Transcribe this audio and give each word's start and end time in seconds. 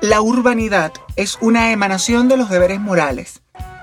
La 0.00 0.22
urbanidad 0.22 0.92
es 1.16 1.36
una 1.42 1.72
emanación 1.72 2.28
de 2.28 2.38
los 2.38 2.48
deberes 2.48 2.80
morales 2.80 3.42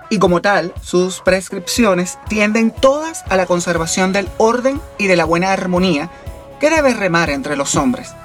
y 0.09 0.17
como 0.17 0.41
tal, 0.41 0.73
sus 0.81 1.19
prescripciones 1.19 2.17
tienden 2.27 2.71
todas 2.71 3.23
a 3.29 3.35
la 3.35 3.45
conservación 3.45 4.13
del 4.13 4.27
orden 4.37 4.81
y 4.97 5.05
de 5.05 5.15
la 5.15 5.25
buena 5.25 5.51
armonía 5.51 6.09
que 6.59 6.71
debe 6.71 6.95
remar 6.95 7.29
entre 7.29 7.55
los 7.55 7.75
hombres 7.75 8.15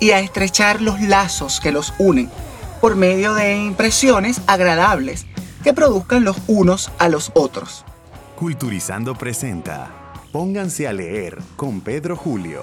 y 0.00 0.12
a 0.12 0.20
estrechar 0.20 0.80
los 0.80 1.02
lazos 1.02 1.60
que 1.60 1.70
los 1.70 1.92
unen 1.98 2.30
por 2.80 2.96
medio 2.96 3.34
de 3.34 3.56
impresiones 3.56 4.40
agradables 4.46 5.26
que 5.62 5.74
produzcan 5.74 6.24
los 6.24 6.38
unos 6.46 6.90
a 6.98 7.10
los 7.10 7.30
otros. 7.34 7.84
Culturizando 8.36 9.14
presenta 9.14 9.90
Pónganse 10.32 10.88
a 10.88 10.94
leer 10.94 11.38
con 11.56 11.80
Pedro 11.82 12.16
Julio. 12.16 12.62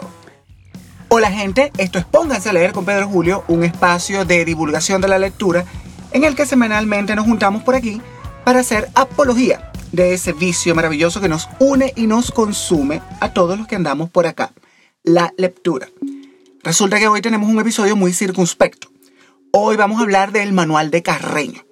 Hola 1.18 1.32
gente, 1.32 1.72
esto 1.78 1.98
es 1.98 2.04
Pónganse 2.04 2.50
a 2.50 2.52
leer 2.52 2.74
con 2.74 2.84
Pedro 2.84 3.08
Julio, 3.08 3.46
un 3.48 3.64
espacio 3.64 4.26
de 4.26 4.44
divulgación 4.44 5.00
de 5.00 5.08
la 5.08 5.18
lectura 5.18 5.64
en 6.12 6.26
el 6.26 6.36
que 6.36 6.46
semanalmente 6.46 7.16
nos 7.16 7.24
juntamos 7.24 7.64
por 7.64 7.74
aquí 7.74 8.02
para 8.44 8.60
hacer 8.60 8.90
apología 8.96 9.72
de 9.94 10.14
ese 10.14 10.34
vicio 10.34 10.76
maravilloso 10.76 11.22
que 11.22 11.30
nos 11.30 11.48
une 11.58 11.94
y 11.96 12.08
nos 12.08 12.32
consume 12.32 13.02
a 13.22 13.32
todos 13.32 13.58
los 13.58 13.66
que 13.66 13.78
andamos 13.78 14.10
por 14.10 14.28
acá, 14.28 14.52
la 15.04 15.34
lectura. 15.38 15.88
Resulta 16.64 17.00
que 17.00 17.08
hoy 17.08 17.22
tenemos 17.22 17.50
un 17.50 17.62
episodio 17.62 17.96
muy 17.96 18.12
circunspecto. 18.12 18.90
Hoy 19.52 19.78
vamos 19.78 20.00
a 20.00 20.04
hablar 20.04 20.34
del 20.34 20.52
manual 20.52 20.92
de 20.92 21.02
Carreño. 21.02 21.64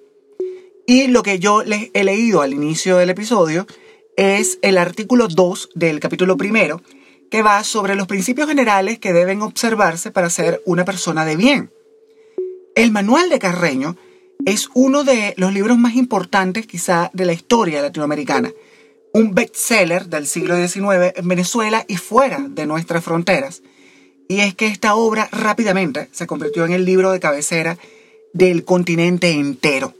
Y 0.86 1.08
lo 1.08 1.22
que 1.22 1.38
yo 1.38 1.62
les 1.62 1.90
he 1.92 2.02
leído 2.02 2.40
al 2.40 2.54
inicio 2.54 2.96
del 2.96 3.10
episodio 3.10 3.66
es 4.16 4.58
el 4.62 4.78
artículo 4.78 5.28
2 5.28 5.68
del 5.74 6.00
capítulo 6.00 6.38
primero, 6.38 6.80
que 7.34 7.42
va 7.42 7.64
sobre 7.64 7.96
los 7.96 8.06
principios 8.06 8.46
generales 8.46 9.00
que 9.00 9.12
deben 9.12 9.42
observarse 9.42 10.12
para 10.12 10.30
ser 10.30 10.62
una 10.66 10.84
persona 10.84 11.24
de 11.24 11.34
bien. 11.34 11.72
El 12.76 12.92
manual 12.92 13.28
de 13.28 13.40
Carreño 13.40 13.96
es 14.46 14.68
uno 14.72 15.02
de 15.02 15.34
los 15.36 15.52
libros 15.52 15.76
más 15.76 15.96
importantes 15.96 16.64
quizá 16.64 17.10
de 17.12 17.24
la 17.24 17.32
historia 17.32 17.82
latinoamericana, 17.82 18.52
un 19.12 19.34
bestseller 19.34 20.06
del 20.06 20.28
siglo 20.28 20.54
XIX 20.54 21.12
en 21.16 21.26
Venezuela 21.26 21.84
y 21.88 21.96
fuera 21.96 22.38
de 22.38 22.66
nuestras 22.66 23.02
fronteras. 23.02 23.62
Y 24.28 24.38
es 24.38 24.54
que 24.54 24.68
esta 24.68 24.94
obra 24.94 25.28
rápidamente 25.32 26.10
se 26.12 26.28
convirtió 26.28 26.64
en 26.64 26.72
el 26.72 26.84
libro 26.84 27.10
de 27.10 27.18
cabecera 27.18 27.76
del 28.32 28.64
continente 28.64 29.32
entero. 29.32 29.92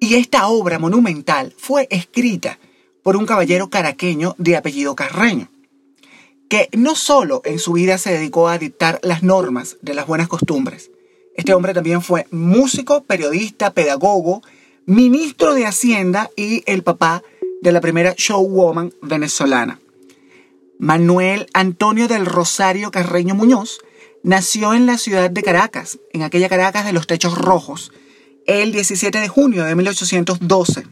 Y 0.00 0.16
esta 0.16 0.48
obra 0.48 0.80
monumental 0.80 1.54
fue 1.56 1.86
escrita 1.88 2.58
por 3.04 3.16
un 3.16 3.26
caballero 3.26 3.70
caraqueño 3.70 4.34
de 4.38 4.56
apellido 4.56 4.96
Carreño 4.96 5.50
que 6.48 6.68
no 6.72 6.94
solo 6.94 7.42
en 7.44 7.58
su 7.58 7.72
vida 7.72 7.98
se 7.98 8.12
dedicó 8.12 8.48
a 8.48 8.58
dictar 8.58 9.00
las 9.02 9.22
normas 9.22 9.76
de 9.82 9.94
las 9.94 10.06
buenas 10.06 10.28
costumbres, 10.28 10.90
este 11.36 11.52
hombre 11.52 11.74
también 11.74 12.00
fue 12.00 12.26
músico, 12.30 13.04
periodista, 13.04 13.74
pedagogo, 13.74 14.42
ministro 14.86 15.52
de 15.52 15.66
Hacienda 15.66 16.30
y 16.34 16.62
el 16.66 16.82
papá 16.82 17.22
de 17.60 17.72
la 17.72 17.82
primera 17.82 18.14
showwoman 18.16 18.94
venezolana. 19.02 19.80
Manuel 20.78 21.46
Antonio 21.52 22.08
del 22.08 22.26
Rosario 22.26 22.90
Carreño 22.90 23.34
Muñoz 23.34 23.80
nació 24.22 24.72
en 24.74 24.86
la 24.86 24.98
ciudad 24.98 25.30
de 25.30 25.42
Caracas, 25.42 25.98
en 26.12 26.22
aquella 26.22 26.48
Caracas 26.48 26.86
de 26.86 26.92
los 26.92 27.06
techos 27.06 27.36
rojos, 27.36 27.92
el 28.46 28.72
17 28.72 29.18
de 29.18 29.28
junio 29.28 29.64
de 29.64 29.74
1812. 29.74 30.86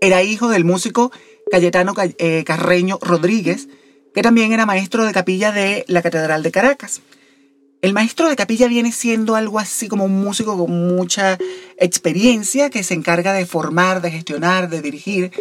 Era 0.00 0.22
hijo 0.22 0.48
del 0.48 0.64
músico 0.64 1.12
Cayetano 1.50 1.94
eh, 2.18 2.44
Carreño 2.44 2.98
Rodríguez, 3.00 3.68
que 4.14 4.22
también 4.22 4.52
era 4.52 4.64
maestro 4.64 5.04
de 5.04 5.12
capilla 5.12 5.50
de 5.50 5.84
la 5.88 6.00
Catedral 6.00 6.42
de 6.42 6.52
Caracas. 6.52 7.02
El 7.82 7.92
maestro 7.92 8.28
de 8.28 8.36
capilla 8.36 8.68
viene 8.68 8.92
siendo 8.92 9.34
algo 9.34 9.58
así 9.58 9.88
como 9.88 10.04
un 10.04 10.22
músico 10.22 10.56
con 10.56 10.70
mucha 10.70 11.36
experiencia 11.76 12.70
que 12.70 12.82
se 12.82 12.94
encarga 12.94 13.32
de 13.34 13.44
formar, 13.44 14.00
de 14.00 14.12
gestionar, 14.12 14.70
de 14.70 14.80
dirigir 14.80 15.32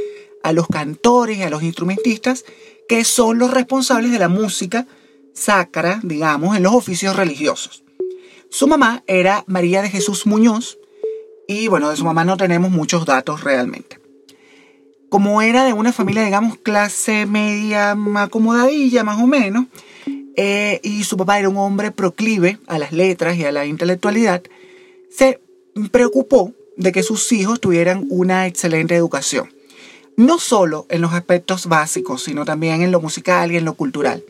a 0.44 0.52
los 0.52 0.68
cantores 0.68 1.40
a 1.42 1.50
los 1.50 1.64
instrumentistas 1.64 2.44
que 2.90 3.06
son 3.06 3.38
los 3.38 3.52
responsables 3.52 4.12
de 4.12 4.20
la 4.20 4.28
música 4.28 4.88
sacra, 5.34 6.02
digamos, 6.04 6.58
en 6.58 6.64
los 6.64 6.74
oficios 6.74 7.16
religiosos. 7.16 7.84
Su 8.50 8.68
mamá 8.68 9.04
era 9.08 9.46
María 9.48 9.82
de 9.82 9.90
Jesús 9.90 10.26
Muñoz 10.26 10.80
y 11.48 11.68
bueno, 11.68 11.90
de 11.90 11.96
su 11.96 12.04
mamá 12.04 12.26
no 12.26 12.36
tenemos 12.36 12.72
muchos 12.72 13.06
datos 13.06 13.44
realmente 13.44 14.03
como 15.14 15.44
era 15.44 15.64
de 15.64 15.74
una 15.74 15.94
familia, 15.94 16.24
digamos, 16.24 16.58
clase 16.58 17.28
media 17.28 17.96
acomodadilla, 18.16 19.04
más 19.04 19.22
o 19.22 19.28
menos, 19.28 19.66
eh, 20.36 20.80
y 20.82 21.04
su 21.04 21.18
papá 21.18 21.38
era 21.38 21.50
un 21.50 21.58
hombre 21.58 21.92
proclive 21.92 22.58
a 22.66 22.80
las 22.80 22.92
letras 22.92 23.38
y 23.38 23.46
a 23.46 23.52
la 23.52 23.68
intelectualidad, 23.68 24.42
se 25.12 25.40
preocupó 25.92 26.52
de 26.78 26.92
que 26.92 27.04
sus 27.04 27.32
hijos 27.32 27.62
tuvieran 27.62 28.08
una 28.10 28.48
excelente 28.48 28.96
educación. 28.96 29.54
No 30.18 30.40
solo 30.40 30.88
en 30.90 31.02
los 31.02 31.14
aspectos 31.14 31.68
básicos, 31.68 32.24
sino 32.24 32.44
también 32.44 32.82
en 32.82 32.92
lo 32.92 33.00
musical 33.00 33.52
y 33.52 33.58
en 33.58 33.66
lo 33.66 33.76
cultural. 33.76 34.24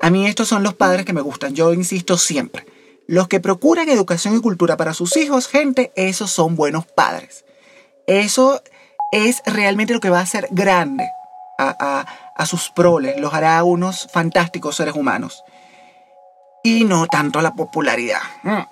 A 0.00 0.10
mí 0.10 0.26
estos 0.26 0.48
son 0.48 0.64
los 0.64 0.74
padres 0.74 1.04
que 1.04 1.12
me 1.12 1.20
gustan, 1.20 1.54
yo 1.54 1.72
insisto 1.72 2.18
siempre. 2.18 2.66
Los 3.06 3.28
que 3.28 3.38
procuran 3.38 3.88
educación 3.88 4.36
y 4.36 4.40
cultura 4.40 4.76
para 4.76 4.92
sus 4.92 5.16
hijos, 5.16 5.46
gente, 5.46 5.92
esos 5.94 6.32
son 6.32 6.56
buenos 6.56 6.84
padres. 6.84 7.44
Eso 8.08 8.60
es 9.12 9.42
realmente 9.46 9.92
lo 9.92 10.00
que 10.00 10.10
va 10.10 10.18
a 10.18 10.22
hacer 10.22 10.48
grande 10.50 11.08
a, 11.58 12.46
sus 12.46 12.70
proles, 12.70 13.18
los 13.18 13.32
hará 13.32 13.62
unos 13.64 14.08
fantásticos 14.12 14.76
seres 14.76 14.94
humanos. 14.94 15.44
Y 16.62 16.84
no 16.84 17.06
tanto 17.06 17.40
la 17.42 17.54
popularidad. 17.54 18.20
Mm. 18.42 18.62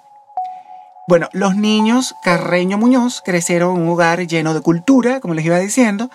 Bueno, 1.09 1.29
los 1.33 1.57
niños 1.57 2.15
Carreño 2.23 2.79
Muñoz 2.79 3.23
crecieron 3.25 3.77
en 3.77 3.83
un 3.83 3.89
hogar 3.91 4.27
lleno 4.27 4.55
de 4.55 4.61
cultura, 4.61 5.21
como 5.21 5.35
les 5.35 5.45
iba 5.45 5.59
diciendo, 5.59 6.11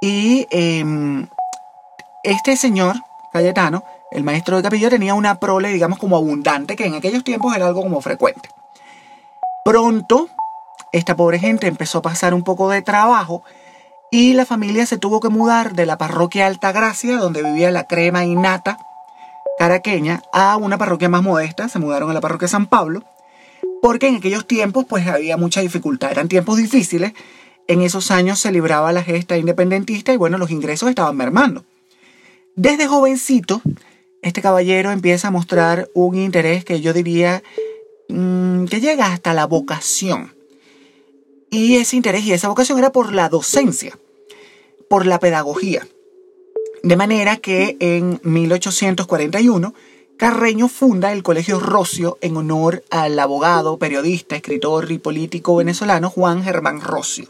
y 0.00 0.46
em, 0.50 1.28
este 2.22 2.56
señor, 2.56 2.96
Cayetano, 3.32 3.84
el 4.10 4.24
maestro 4.24 4.56
de 4.56 4.62
capilla, 4.62 4.90
tenía 4.90 5.14
una 5.14 5.38
prole, 5.38 5.68
digamos, 5.68 5.98
como 5.98 6.16
abundante, 6.16 6.76
que 6.76 6.86
en 6.86 6.94
aquellos 6.94 7.24
tiempos 7.24 7.54
era 7.54 7.66
algo 7.66 7.82
como 7.82 8.00
frecuente. 8.00 8.48
Pronto 9.64 10.28
esta 10.92 11.16
pobre 11.16 11.38
gente 11.38 11.66
empezó 11.66 11.98
a 11.98 12.02
pasar 12.02 12.34
un 12.34 12.42
poco 12.42 12.70
de 12.70 12.82
trabajo 12.82 13.42
y 14.10 14.32
la 14.32 14.44
familia 14.44 14.86
se 14.86 14.98
tuvo 14.98 15.20
que 15.20 15.28
mudar 15.28 15.74
de 15.74 15.86
la 15.86 15.96
parroquia 15.98 16.46
Altagracia, 16.46 17.16
donde 17.18 17.42
vivía 17.42 17.70
la 17.70 17.84
crema 17.84 18.24
innata 18.24 18.78
caraqueña, 19.58 20.22
a 20.32 20.56
una 20.56 20.78
parroquia 20.78 21.10
más 21.10 21.22
modesta, 21.22 21.68
se 21.68 21.78
mudaron 21.78 22.10
a 22.10 22.14
la 22.14 22.20
parroquia 22.20 22.48
San 22.48 22.66
Pablo, 22.66 23.04
porque 23.82 24.08
en 24.08 24.16
aquellos 24.16 24.46
tiempos 24.46 24.86
pues 24.88 25.06
había 25.06 25.36
mucha 25.36 25.60
dificultad, 25.60 26.10
eran 26.10 26.28
tiempos 26.28 26.56
difíciles, 26.56 27.12
en 27.68 27.82
esos 27.82 28.10
años 28.10 28.40
se 28.40 28.50
libraba 28.52 28.90
la 28.90 29.02
gesta 29.02 29.36
independentista 29.36 30.12
y 30.12 30.16
bueno, 30.16 30.38
los 30.38 30.50
ingresos 30.50 30.88
estaban 30.88 31.16
mermando. 31.16 31.64
Desde 32.56 32.88
jovencito, 32.88 33.60
este 34.22 34.42
caballero 34.42 34.90
empieza 34.90 35.28
a 35.28 35.30
mostrar 35.30 35.88
un 35.94 36.16
interés 36.16 36.64
que 36.64 36.80
yo 36.80 36.92
diría 36.92 37.42
mm, 38.08 38.64
que 38.64 38.80
llega 38.80 39.12
hasta 39.12 39.34
la 39.34 39.46
vocación 39.46 40.39
y 41.50 41.76
ese 41.76 41.96
interés 41.96 42.24
y 42.24 42.32
esa 42.32 42.48
vocación 42.48 42.78
era 42.78 42.92
por 42.92 43.12
la 43.12 43.28
docencia, 43.28 43.98
por 44.88 45.06
la 45.06 45.18
pedagogía. 45.18 45.86
De 46.82 46.96
manera 46.96 47.36
que 47.36 47.76
en 47.80 48.20
1841 48.22 49.74
Carreño 50.16 50.68
funda 50.68 51.12
el 51.12 51.22
Colegio 51.22 51.60
Rocio 51.60 52.18
en 52.20 52.36
honor 52.36 52.84
al 52.90 53.18
abogado, 53.18 53.78
periodista, 53.78 54.36
escritor 54.36 54.92
y 54.92 54.98
político 54.98 55.56
venezolano 55.56 56.10
Juan 56.10 56.42
Germán 56.44 56.82
Rocio. 56.82 57.28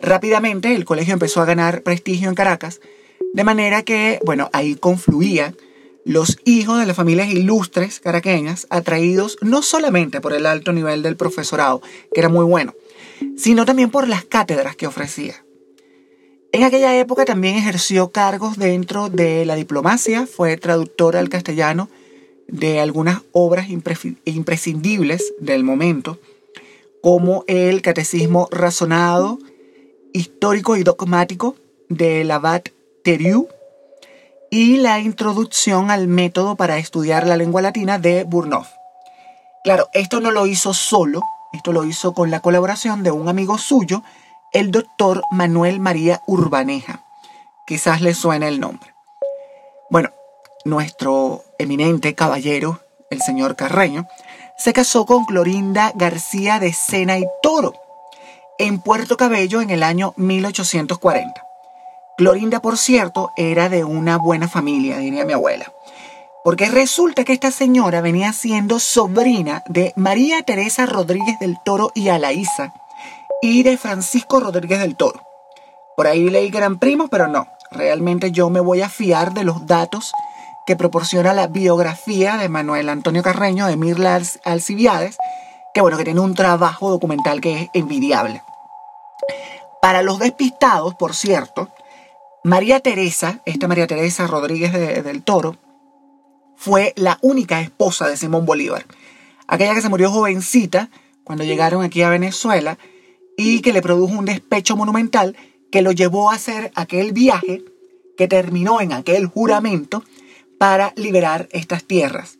Rápidamente 0.00 0.76
el 0.76 0.84
colegio 0.84 1.14
empezó 1.14 1.40
a 1.40 1.44
ganar 1.44 1.82
prestigio 1.82 2.28
en 2.28 2.36
Caracas, 2.36 2.80
de 3.32 3.42
manera 3.42 3.82
que, 3.82 4.20
bueno, 4.24 4.48
ahí 4.52 4.76
confluían 4.76 5.56
los 6.04 6.38
hijos 6.44 6.78
de 6.78 6.86
las 6.86 6.96
familias 6.96 7.30
ilustres 7.30 7.98
caraqueñas, 7.98 8.68
atraídos 8.70 9.36
no 9.42 9.60
solamente 9.62 10.20
por 10.20 10.32
el 10.32 10.46
alto 10.46 10.72
nivel 10.72 11.02
del 11.02 11.16
profesorado, 11.16 11.82
que 12.14 12.20
era 12.20 12.28
muy 12.28 12.44
bueno, 12.44 12.74
sino 13.36 13.64
también 13.64 13.90
por 13.90 14.08
las 14.08 14.24
cátedras 14.24 14.76
que 14.76 14.86
ofrecía. 14.86 15.34
En 16.52 16.62
aquella 16.62 16.96
época 16.98 17.24
también 17.24 17.56
ejerció 17.56 18.10
cargos 18.10 18.56
dentro 18.56 19.10
de 19.10 19.44
la 19.44 19.54
diplomacia, 19.54 20.26
fue 20.26 20.56
traductor 20.56 21.16
al 21.16 21.28
castellano 21.28 21.88
de 22.46 22.80
algunas 22.80 23.20
obras 23.32 23.68
imprescindibles 23.68 25.34
del 25.38 25.64
momento, 25.64 26.18
como 27.02 27.44
el 27.46 27.82
Catecismo 27.82 28.48
Razonado, 28.50 29.38
Histórico 30.14 30.76
y 30.76 30.82
Dogmático 30.82 31.54
de 31.90 32.30
Abad 32.32 32.62
Theriot 33.04 33.48
y 34.50 34.78
la 34.78 34.98
Introducción 35.00 35.90
al 35.90 36.08
Método 36.08 36.56
para 36.56 36.78
Estudiar 36.78 37.26
la 37.26 37.36
Lengua 37.36 37.60
Latina 37.60 37.98
de 37.98 38.24
Burnouf. 38.24 38.68
Claro, 39.64 39.88
esto 39.92 40.20
no 40.20 40.30
lo 40.30 40.46
hizo 40.46 40.72
solo, 40.72 41.20
esto 41.52 41.72
lo 41.72 41.84
hizo 41.84 42.14
con 42.14 42.30
la 42.30 42.40
colaboración 42.40 43.02
de 43.02 43.10
un 43.10 43.28
amigo 43.28 43.58
suyo, 43.58 44.02
el 44.52 44.70
doctor 44.70 45.22
Manuel 45.30 45.80
María 45.80 46.22
Urbaneja. 46.26 47.04
Quizás 47.66 48.00
le 48.00 48.14
suene 48.14 48.48
el 48.48 48.60
nombre. 48.60 48.94
Bueno, 49.90 50.10
nuestro 50.64 51.42
eminente 51.58 52.14
caballero, 52.14 52.80
el 53.10 53.20
señor 53.22 53.56
Carreño, 53.56 54.06
se 54.56 54.72
casó 54.72 55.06
con 55.06 55.24
Clorinda 55.24 55.92
García 55.94 56.58
de 56.58 56.72
Sena 56.72 57.18
y 57.18 57.24
Toro 57.42 57.74
en 58.58 58.80
Puerto 58.80 59.16
Cabello 59.16 59.60
en 59.60 59.70
el 59.70 59.82
año 59.82 60.14
1840. 60.16 61.42
Clorinda, 62.16 62.60
por 62.60 62.76
cierto, 62.76 63.30
era 63.36 63.68
de 63.68 63.84
una 63.84 64.18
buena 64.18 64.48
familia, 64.48 64.98
diría 64.98 65.24
mi 65.24 65.32
abuela. 65.32 65.72
Porque 66.48 66.70
resulta 66.70 67.24
que 67.24 67.34
esta 67.34 67.50
señora 67.50 68.00
venía 68.00 68.32
siendo 68.32 68.78
sobrina 68.78 69.62
de 69.68 69.92
María 69.96 70.42
Teresa 70.42 70.86
Rodríguez 70.86 71.38
del 71.40 71.58
Toro 71.62 71.92
y 71.94 72.08
Alaíza 72.08 72.72
y 73.42 73.64
de 73.64 73.76
Francisco 73.76 74.40
Rodríguez 74.40 74.80
del 74.80 74.96
Toro. 74.96 75.20
Por 75.94 76.06
ahí 76.06 76.30
leí 76.30 76.50
que 76.50 76.56
eran 76.56 76.78
primos, 76.78 77.10
pero 77.10 77.28
no. 77.28 77.48
Realmente 77.70 78.32
yo 78.32 78.48
me 78.48 78.60
voy 78.60 78.80
a 78.80 78.88
fiar 78.88 79.34
de 79.34 79.44
los 79.44 79.66
datos 79.66 80.10
que 80.66 80.74
proporciona 80.74 81.34
la 81.34 81.48
biografía 81.48 82.38
de 82.38 82.48
Manuel 82.48 82.88
Antonio 82.88 83.22
Carreño 83.22 83.66
de 83.66 83.76
Mirla 83.76 84.18
Alcibiades, 84.44 85.18
que 85.74 85.82
bueno, 85.82 85.98
que 85.98 86.04
tiene 86.04 86.20
un 86.20 86.34
trabajo 86.34 86.88
documental 86.88 87.42
que 87.42 87.60
es 87.60 87.68
envidiable. 87.74 88.42
Para 89.82 90.00
los 90.00 90.18
despistados, 90.18 90.94
por 90.94 91.14
cierto, 91.14 91.68
María 92.42 92.80
Teresa, 92.80 93.40
esta 93.44 93.68
María 93.68 93.86
Teresa 93.86 94.26
Rodríguez 94.26 94.72
del 94.72 95.22
Toro, 95.22 95.56
fue 96.58 96.92
la 96.96 97.18
única 97.22 97.60
esposa 97.60 98.08
de 98.08 98.16
Simón 98.16 98.44
Bolívar. 98.44 98.84
Aquella 99.46 99.74
que 99.74 99.80
se 99.80 99.88
murió 99.88 100.10
jovencita 100.10 100.90
cuando 101.22 101.44
llegaron 101.44 101.84
aquí 101.84 102.02
a 102.02 102.10
Venezuela 102.10 102.78
y 103.36 103.60
que 103.60 103.72
le 103.72 103.80
produjo 103.80 104.18
un 104.18 104.24
despecho 104.24 104.76
monumental 104.76 105.36
que 105.70 105.82
lo 105.82 105.92
llevó 105.92 106.30
a 106.30 106.34
hacer 106.34 106.72
aquel 106.74 107.12
viaje 107.12 107.62
que 108.16 108.26
terminó 108.26 108.80
en 108.80 108.92
aquel 108.92 109.26
juramento 109.26 110.02
para 110.58 110.92
liberar 110.96 111.48
estas 111.52 111.84
tierras. 111.84 112.38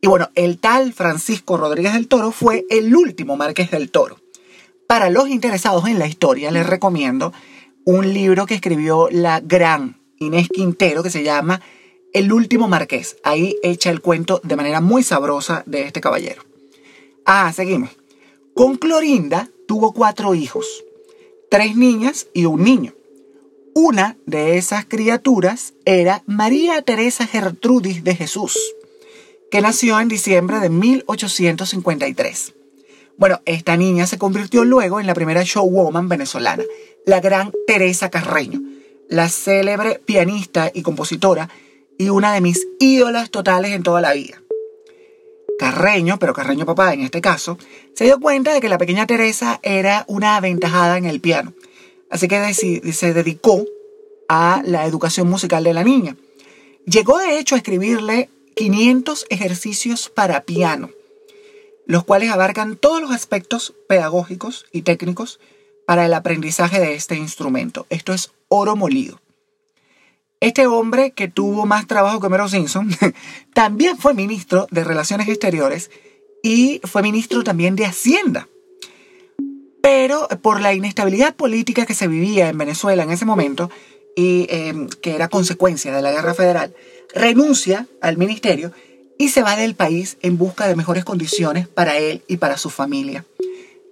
Y 0.00 0.08
bueno, 0.08 0.30
el 0.34 0.58
tal 0.58 0.92
Francisco 0.92 1.56
Rodríguez 1.56 1.92
del 1.92 2.08
Toro 2.08 2.32
fue 2.32 2.66
el 2.68 2.96
último 2.96 3.36
marqués 3.36 3.70
del 3.70 3.92
Toro. 3.92 4.18
Para 4.88 5.08
los 5.08 5.28
interesados 5.28 5.86
en 5.86 6.00
la 6.00 6.08
historia, 6.08 6.50
les 6.50 6.66
recomiendo 6.66 7.32
un 7.84 8.12
libro 8.12 8.44
que 8.44 8.54
escribió 8.54 9.08
la 9.12 9.38
gran 9.38 10.00
Inés 10.18 10.48
Quintero 10.48 11.04
que 11.04 11.10
se 11.10 11.22
llama 11.22 11.60
El 12.12 12.32
último 12.32 12.68
marqués. 12.68 13.16
Ahí 13.22 13.56
echa 13.62 13.90
el 13.90 14.02
cuento 14.02 14.40
de 14.44 14.56
manera 14.56 14.80
muy 14.80 15.02
sabrosa 15.02 15.62
de 15.66 15.82
este 15.82 16.00
caballero. 16.00 16.42
Ah, 17.24 17.50
seguimos. 17.54 17.90
Con 18.54 18.76
Clorinda 18.76 19.48
tuvo 19.66 19.92
cuatro 19.92 20.34
hijos, 20.34 20.84
tres 21.50 21.74
niñas 21.74 22.26
y 22.34 22.44
un 22.44 22.64
niño. 22.64 22.92
Una 23.74 24.18
de 24.26 24.58
esas 24.58 24.84
criaturas 24.84 25.72
era 25.86 26.22
María 26.26 26.82
Teresa 26.82 27.26
Gertrudis 27.26 28.04
de 28.04 28.14
Jesús, 28.14 28.58
que 29.50 29.62
nació 29.62 29.98
en 29.98 30.08
diciembre 30.08 30.60
de 30.60 30.68
1853. 30.68 32.52
Bueno, 33.16 33.40
esta 33.46 33.78
niña 33.78 34.06
se 34.06 34.18
convirtió 34.18 34.64
luego 34.64 35.00
en 35.00 35.06
la 35.06 35.14
primera 35.14 35.42
showwoman 35.44 36.10
venezolana, 36.10 36.64
la 37.06 37.20
gran 37.20 37.52
Teresa 37.66 38.10
Carreño, 38.10 38.60
la 39.08 39.30
célebre 39.30 40.02
pianista 40.04 40.70
y 40.74 40.82
compositora 40.82 41.48
y 41.98 42.08
una 42.08 42.32
de 42.32 42.40
mis 42.40 42.66
ídolas 42.78 43.30
totales 43.30 43.72
en 43.72 43.82
toda 43.82 44.00
la 44.00 44.12
vida. 44.12 44.42
Carreño, 45.58 46.18
pero 46.18 46.32
Carreño 46.32 46.66
papá 46.66 46.92
en 46.92 47.02
este 47.02 47.20
caso, 47.20 47.58
se 47.94 48.04
dio 48.04 48.18
cuenta 48.20 48.52
de 48.52 48.60
que 48.60 48.68
la 48.68 48.78
pequeña 48.78 49.06
Teresa 49.06 49.60
era 49.62 50.04
una 50.08 50.36
aventajada 50.36 50.98
en 50.98 51.04
el 51.04 51.20
piano 51.20 51.54
Así 52.12 52.28
que 52.28 52.52
se 52.52 53.14
dedicó 53.14 53.64
a 54.28 54.60
la 54.66 54.84
educación 54.84 55.30
musical 55.30 55.64
de 55.64 55.72
la 55.72 55.82
niña. 55.82 56.14
Llegó 56.84 57.18
de 57.18 57.38
hecho 57.38 57.54
a 57.54 57.58
escribirle 57.58 58.28
500 58.54 59.24
ejercicios 59.30 60.10
para 60.10 60.42
piano, 60.42 60.90
los 61.86 62.04
cuales 62.04 62.30
abarcan 62.30 62.76
todos 62.76 63.00
los 63.00 63.12
aspectos 63.12 63.72
pedagógicos 63.88 64.66
y 64.72 64.82
técnicos 64.82 65.40
para 65.86 66.04
el 66.04 66.12
aprendizaje 66.12 66.80
de 66.80 66.96
este 66.96 67.16
instrumento. 67.16 67.86
Esto 67.88 68.12
es 68.12 68.30
oro 68.48 68.76
molido. 68.76 69.21
Este 70.42 70.66
hombre 70.66 71.12
que 71.12 71.28
tuvo 71.28 71.66
más 71.66 71.86
trabajo 71.86 72.18
que 72.18 72.28
Mero 72.28 72.48
Simpson 72.48 72.90
también 73.54 73.96
fue 73.96 74.12
ministro 74.12 74.66
de 74.72 74.82
Relaciones 74.82 75.28
Exteriores 75.28 75.88
y 76.42 76.80
fue 76.82 77.00
ministro 77.00 77.44
también 77.44 77.76
de 77.76 77.86
Hacienda. 77.86 78.48
Pero 79.80 80.26
por 80.42 80.60
la 80.60 80.74
inestabilidad 80.74 81.36
política 81.36 81.86
que 81.86 81.94
se 81.94 82.08
vivía 82.08 82.48
en 82.48 82.58
Venezuela 82.58 83.04
en 83.04 83.12
ese 83.12 83.24
momento, 83.24 83.70
y 84.16 84.48
em, 84.50 84.88
que 84.88 85.14
era 85.14 85.28
consecuencia 85.28 85.94
de 85.94 86.02
la 86.02 86.10
guerra 86.10 86.34
federal, 86.34 86.74
renuncia 87.14 87.86
al 88.00 88.16
ministerio 88.16 88.72
y 89.18 89.28
se 89.28 89.42
va 89.42 89.54
del 89.54 89.76
país 89.76 90.16
en 90.22 90.38
busca 90.38 90.66
de 90.66 90.74
mejores 90.74 91.04
condiciones 91.04 91.68
para 91.68 91.98
él 91.98 92.24
y 92.26 92.38
para 92.38 92.58
su 92.58 92.68
familia. 92.68 93.24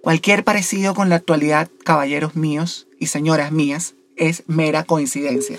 Cualquier 0.01 0.43
parecido 0.43 0.95
con 0.95 1.07
la 1.07 1.15
actualidad, 1.15 1.69
caballeros 1.85 2.35
míos 2.35 2.87
y 2.99 3.07
señoras 3.07 3.53
mías, 3.53 3.93
es 4.17 4.43
mera 4.47 4.83
coincidencia. 4.83 5.57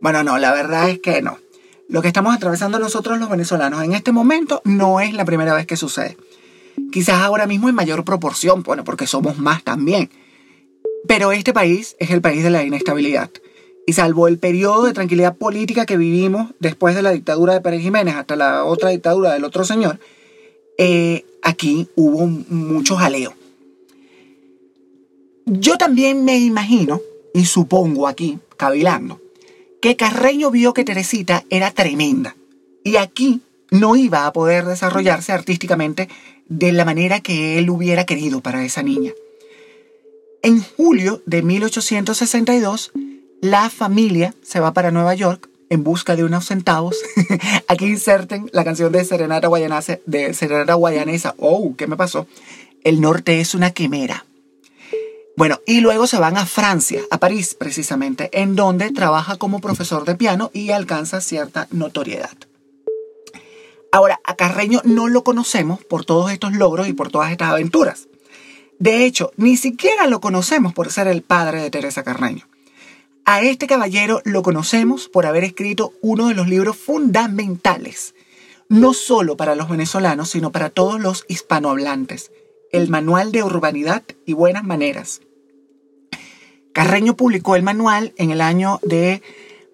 Bueno, 0.00 0.22
no, 0.22 0.38
la 0.38 0.52
verdad 0.52 0.88
es 0.90 1.00
que 1.00 1.22
no. 1.22 1.38
Lo 1.88 2.02
que 2.02 2.08
estamos 2.08 2.34
atravesando 2.34 2.78
nosotros 2.78 3.18
los 3.18 3.30
venezolanos 3.30 3.82
en 3.82 3.94
este 3.94 4.12
momento 4.12 4.60
no 4.64 5.00
es 5.00 5.14
la 5.14 5.24
primera 5.24 5.54
vez 5.54 5.66
que 5.66 5.76
sucede. 5.76 6.16
Quizás 6.92 7.22
ahora 7.22 7.46
mismo 7.46 7.68
en 7.68 7.74
mayor 7.74 8.04
proporción, 8.04 8.62
bueno, 8.62 8.84
porque 8.84 9.06
somos 9.06 9.38
más 9.38 9.64
también. 9.64 10.10
Pero 11.06 11.32
este 11.32 11.52
país 11.52 11.96
es 11.98 12.10
el 12.10 12.20
país 12.20 12.42
de 12.42 12.50
la 12.50 12.62
inestabilidad. 12.62 13.30
Y 13.86 13.94
salvo 13.94 14.28
el 14.28 14.38
periodo 14.38 14.84
de 14.84 14.92
tranquilidad 14.92 15.36
política 15.36 15.86
que 15.86 15.96
vivimos 15.96 16.52
después 16.60 16.94
de 16.94 17.02
la 17.02 17.10
dictadura 17.10 17.54
de 17.54 17.62
Pérez 17.62 17.80
Jiménez 17.80 18.16
hasta 18.16 18.36
la 18.36 18.64
otra 18.64 18.90
dictadura 18.90 19.32
del 19.32 19.44
otro 19.44 19.64
señor, 19.64 19.98
eh, 20.76 21.24
aquí 21.42 21.88
hubo 21.96 22.26
mucho 22.26 22.96
jaleo. 22.96 23.32
Yo 25.46 25.78
también 25.78 26.24
me 26.24 26.38
imagino, 26.38 27.00
y 27.32 27.46
supongo 27.46 28.06
aquí, 28.06 28.38
cavilando, 28.58 29.18
que 29.80 29.96
Carreño 29.96 30.50
vio 30.50 30.74
que 30.74 30.84
Teresita 30.84 31.44
era 31.50 31.70
tremenda. 31.70 32.36
Y 32.84 32.96
aquí 32.96 33.42
no 33.70 33.96
iba 33.96 34.26
a 34.26 34.32
poder 34.32 34.64
desarrollarse 34.64 35.32
artísticamente 35.32 36.08
de 36.48 36.72
la 36.72 36.84
manera 36.84 37.20
que 37.20 37.58
él 37.58 37.70
hubiera 37.70 38.04
querido 38.04 38.40
para 38.40 38.64
esa 38.64 38.82
niña. 38.82 39.12
En 40.42 40.62
julio 40.62 41.22
de 41.26 41.42
1862, 41.42 42.92
la 43.40 43.70
familia 43.70 44.34
se 44.42 44.60
va 44.60 44.72
para 44.72 44.90
Nueva 44.90 45.14
York 45.14 45.48
en 45.68 45.84
busca 45.84 46.16
de 46.16 46.24
unos 46.24 46.46
centavos. 46.46 46.96
Aquí 47.68 47.86
inserten 47.86 48.48
la 48.52 48.64
canción 48.64 48.92
de 48.92 49.04
Serenata 49.04 49.48
de 50.06 50.34
Serenata 50.34 50.74
Guayanesa. 50.74 51.34
Oh, 51.38 51.74
¿qué 51.76 51.86
me 51.86 51.96
pasó? 51.96 52.26
El 52.84 53.00
norte 53.00 53.40
es 53.40 53.54
una 53.54 53.72
quimera. 53.72 54.24
Bueno, 55.38 55.60
y 55.66 55.82
luego 55.82 56.08
se 56.08 56.18
van 56.18 56.36
a 56.36 56.46
Francia, 56.46 57.00
a 57.12 57.20
París 57.20 57.54
precisamente, 57.54 58.28
en 58.32 58.56
donde 58.56 58.90
trabaja 58.90 59.36
como 59.36 59.60
profesor 59.60 60.04
de 60.04 60.16
piano 60.16 60.50
y 60.52 60.72
alcanza 60.72 61.20
cierta 61.20 61.68
notoriedad. 61.70 62.36
Ahora, 63.92 64.18
a 64.24 64.34
Carreño 64.34 64.80
no 64.82 65.06
lo 65.06 65.22
conocemos 65.22 65.84
por 65.84 66.04
todos 66.04 66.32
estos 66.32 66.54
logros 66.54 66.88
y 66.88 66.92
por 66.92 67.12
todas 67.12 67.30
estas 67.30 67.52
aventuras. 67.52 68.08
De 68.80 69.04
hecho, 69.04 69.30
ni 69.36 69.56
siquiera 69.56 70.08
lo 70.08 70.20
conocemos 70.20 70.74
por 70.74 70.90
ser 70.90 71.06
el 71.06 71.22
padre 71.22 71.62
de 71.62 71.70
Teresa 71.70 72.02
Carreño. 72.02 72.48
A 73.24 73.40
este 73.40 73.68
caballero 73.68 74.20
lo 74.24 74.42
conocemos 74.42 75.08
por 75.08 75.24
haber 75.24 75.44
escrito 75.44 75.92
uno 76.02 76.26
de 76.26 76.34
los 76.34 76.48
libros 76.48 76.76
fundamentales, 76.76 78.16
no 78.68 78.92
solo 78.92 79.36
para 79.36 79.54
los 79.54 79.68
venezolanos, 79.68 80.30
sino 80.30 80.50
para 80.50 80.70
todos 80.70 81.00
los 81.00 81.26
hispanohablantes, 81.28 82.32
el 82.72 82.88
Manual 82.88 83.30
de 83.30 83.44
Urbanidad 83.44 84.02
y 84.26 84.32
Buenas 84.32 84.64
Maneras. 84.64 85.20
Carreño 86.78 87.16
publicó 87.16 87.56
el 87.56 87.64
manual 87.64 88.12
en 88.18 88.30
el 88.30 88.40
año 88.40 88.78
de 88.84 89.20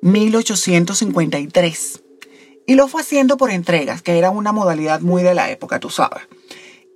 1853 0.00 2.02
y 2.66 2.76
lo 2.76 2.88
fue 2.88 3.02
haciendo 3.02 3.37
por 3.37 3.50
entregas, 3.50 4.00
que 4.00 4.16
era 4.16 4.30
una 4.30 4.52
modalidad 4.52 5.02
muy 5.02 5.23
de 5.23 5.34
la 5.34 5.50
época, 5.50 5.80
tú 5.80 5.90
sabes. 5.90 6.23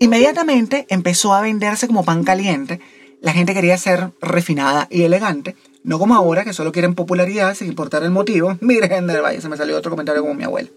Inmediatamente 0.00 0.86
empezó 0.88 1.34
a 1.34 1.42
venderse 1.42 1.88
como 1.88 2.06
pan 2.06 2.24
caliente. 2.24 2.80
La 3.20 3.34
gente 3.34 3.52
quería 3.52 3.76
ser 3.76 4.12
refinada 4.22 4.86
y 4.88 5.02
elegante, 5.02 5.56
no 5.84 5.98
como 5.98 6.14
ahora 6.14 6.42
que 6.42 6.54
solo 6.54 6.72
quieren 6.72 6.94
popularidad 6.94 7.54
sin 7.54 7.68
importar 7.68 8.02
el 8.02 8.10
motivo. 8.10 8.56
Miren, 8.62 9.08
del 9.08 9.20
Valle, 9.20 9.42
se 9.42 9.50
me 9.50 9.58
salió 9.58 9.76
otro 9.76 9.90
comentario 9.90 10.22
como 10.22 10.32
mi 10.32 10.44
abuela. 10.44 10.70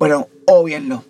Bueno, 0.00 0.26
obvienlo. 0.44 1.04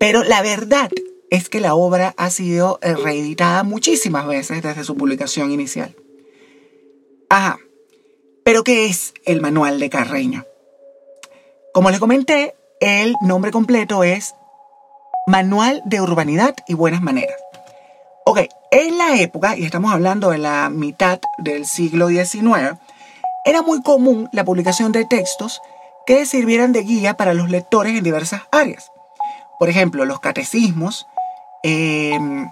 Pero 0.00 0.24
la 0.24 0.42
verdad 0.42 0.90
es 1.30 1.48
que 1.48 1.60
la 1.60 1.76
obra 1.76 2.14
ha 2.16 2.30
sido 2.30 2.80
eh, 2.82 2.96
reeditada 2.96 3.62
muchísimas 3.62 4.26
veces 4.26 4.64
desde 4.64 4.82
su 4.82 4.96
publicación 4.96 5.52
inicial. 5.52 5.94
Ajá. 7.30 7.58
Pero 8.44 8.64
¿qué 8.64 8.86
es 8.86 9.14
el 9.24 9.40
manual 9.40 9.78
de 9.78 9.88
Carreño? 9.88 10.44
Como 11.72 11.90
les 11.90 12.00
comenté, 12.00 12.56
el 12.80 13.14
nombre 13.22 13.52
completo 13.52 14.02
es 14.02 14.34
Manual 15.28 15.80
de 15.84 16.00
Urbanidad 16.00 16.56
y 16.66 16.74
Buenas 16.74 17.02
Maneras. 17.02 17.36
Ok, 18.26 18.40
en 18.72 18.98
la 18.98 19.14
época, 19.14 19.56
y 19.56 19.64
estamos 19.64 19.92
hablando 19.92 20.30
de 20.30 20.38
la 20.38 20.70
mitad 20.70 21.20
del 21.38 21.66
siglo 21.66 22.08
XIX, 22.08 22.80
era 23.44 23.62
muy 23.62 23.80
común 23.80 24.28
la 24.32 24.44
publicación 24.44 24.90
de 24.90 25.04
textos 25.04 25.62
que 26.06 26.26
sirvieran 26.26 26.72
de 26.72 26.82
guía 26.82 27.16
para 27.16 27.32
los 27.32 27.48
lectores 27.48 27.96
en 27.96 28.02
diversas 28.02 28.42
áreas. 28.50 28.90
Por 29.60 29.68
ejemplo, 29.68 30.04
los 30.04 30.18
catecismos, 30.18 31.06
em, 31.62 32.50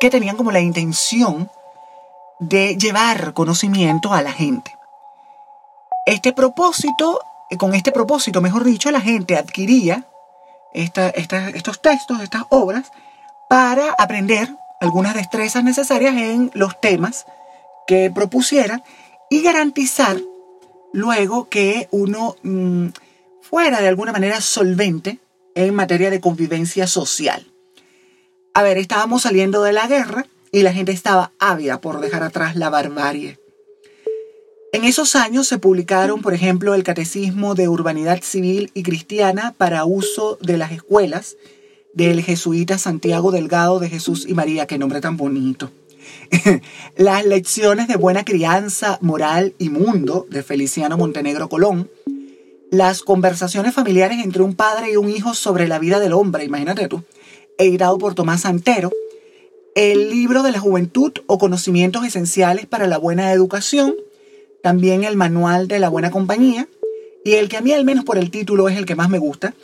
que 0.00 0.08
tenían 0.08 0.38
como 0.38 0.52
la 0.52 0.60
intención 0.60 1.50
de 2.40 2.76
llevar 2.76 3.34
conocimiento 3.34 4.12
a 4.12 4.22
la 4.22 4.32
gente. 4.32 4.74
Este 6.06 6.32
propósito, 6.32 7.20
con 7.58 7.74
este 7.74 7.92
propósito, 7.92 8.40
mejor 8.40 8.64
dicho, 8.64 8.90
la 8.90 9.00
gente 9.00 9.36
adquiría 9.36 10.06
estos 10.72 11.82
textos, 11.82 12.20
estas 12.22 12.44
obras, 12.48 12.90
para 13.48 13.92
aprender 13.98 14.48
algunas 14.80 15.14
destrezas 15.14 15.62
necesarias 15.62 16.16
en 16.16 16.50
los 16.54 16.80
temas 16.80 17.26
que 17.86 18.10
propusieran 18.10 18.82
y 19.28 19.42
garantizar 19.42 20.16
luego 20.92 21.48
que 21.48 21.88
uno 21.90 22.36
mm, 22.42 22.88
fuera 23.42 23.80
de 23.80 23.88
alguna 23.88 24.12
manera 24.12 24.40
solvente 24.40 25.18
en 25.54 25.74
materia 25.74 26.10
de 26.10 26.20
convivencia 26.20 26.86
social. 26.86 27.52
A 28.54 28.62
ver, 28.62 28.78
estábamos 28.78 29.22
saliendo 29.22 29.62
de 29.62 29.72
la 29.72 29.86
guerra 29.86 30.26
y 30.52 30.62
la 30.62 30.72
gente 30.72 30.92
estaba 30.92 31.32
ávida 31.38 31.80
por 31.80 32.00
dejar 32.00 32.22
atrás 32.22 32.56
la 32.56 32.70
barbarie. 32.70 33.38
En 34.72 34.84
esos 34.84 35.16
años 35.16 35.48
se 35.48 35.58
publicaron, 35.58 36.22
por 36.22 36.32
ejemplo, 36.32 36.74
el 36.74 36.84
Catecismo 36.84 37.56
de 37.56 37.68
Urbanidad 37.68 38.22
Civil 38.22 38.70
y 38.72 38.84
Cristiana 38.84 39.52
para 39.58 39.84
uso 39.84 40.38
de 40.40 40.56
las 40.56 40.70
escuelas 40.70 41.36
del 41.92 42.22
jesuita 42.22 42.78
Santiago 42.78 43.32
Delgado 43.32 43.80
de 43.80 43.88
Jesús 43.88 44.26
y 44.28 44.34
María, 44.34 44.66
qué 44.66 44.78
nombre 44.78 45.00
tan 45.00 45.16
bonito. 45.16 45.70
las 46.96 47.24
lecciones 47.24 47.88
de 47.88 47.96
buena 47.96 48.24
crianza, 48.24 48.98
moral 49.00 49.54
y 49.58 49.70
mundo 49.70 50.26
de 50.30 50.44
Feliciano 50.44 50.96
Montenegro 50.96 51.48
Colón, 51.48 51.90
las 52.70 53.02
conversaciones 53.02 53.74
familiares 53.74 54.22
entre 54.22 54.42
un 54.42 54.54
padre 54.54 54.92
y 54.92 54.96
un 54.96 55.10
hijo 55.10 55.34
sobre 55.34 55.66
la 55.66 55.80
vida 55.80 55.98
del 55.98 56.12
hombre, 56.12 56.44
imagínate 56.44 56.86
tú, 56.86 57.02
editado 57.58 57.98
por 57.98 58.14
Tomás 58.14 58.42
Santero, 58.42 58.92
el 59.74 60.10
libro 60.10 60.42
de 60.42 60.52
la 60.52 60.58
juventud 60.58 61.12
o 61.26 61.38
conocimientos 61.38 62.04
esenciales 62.04 62.66
para 62.66 62.86
la 62.86 62.98
buena 62.98 63.32
educación, 63.32 63.94
también 64.62 65.04
el 65.04 65.16
manual 65.16 65.68
de 65.68 65.78
la 65.78 65.88
buena 65.88 66.10
compañía, 66.10 66.68
y 67.24 67.32
el 67.32 67.48
que 67.48 67.56
a 67.56 67.60
mí 67.60 67.72
al 67.72 67.84
menos 67.84 68.04
por 68.04 68.18
el 68.18 68.30
título 68.30 68.68
es 68.68 68.76
el 68.76 68.86
que 68.86 68.94
más 68.94 69.08
me 69.08 69.18
gusta, 69.18 69.54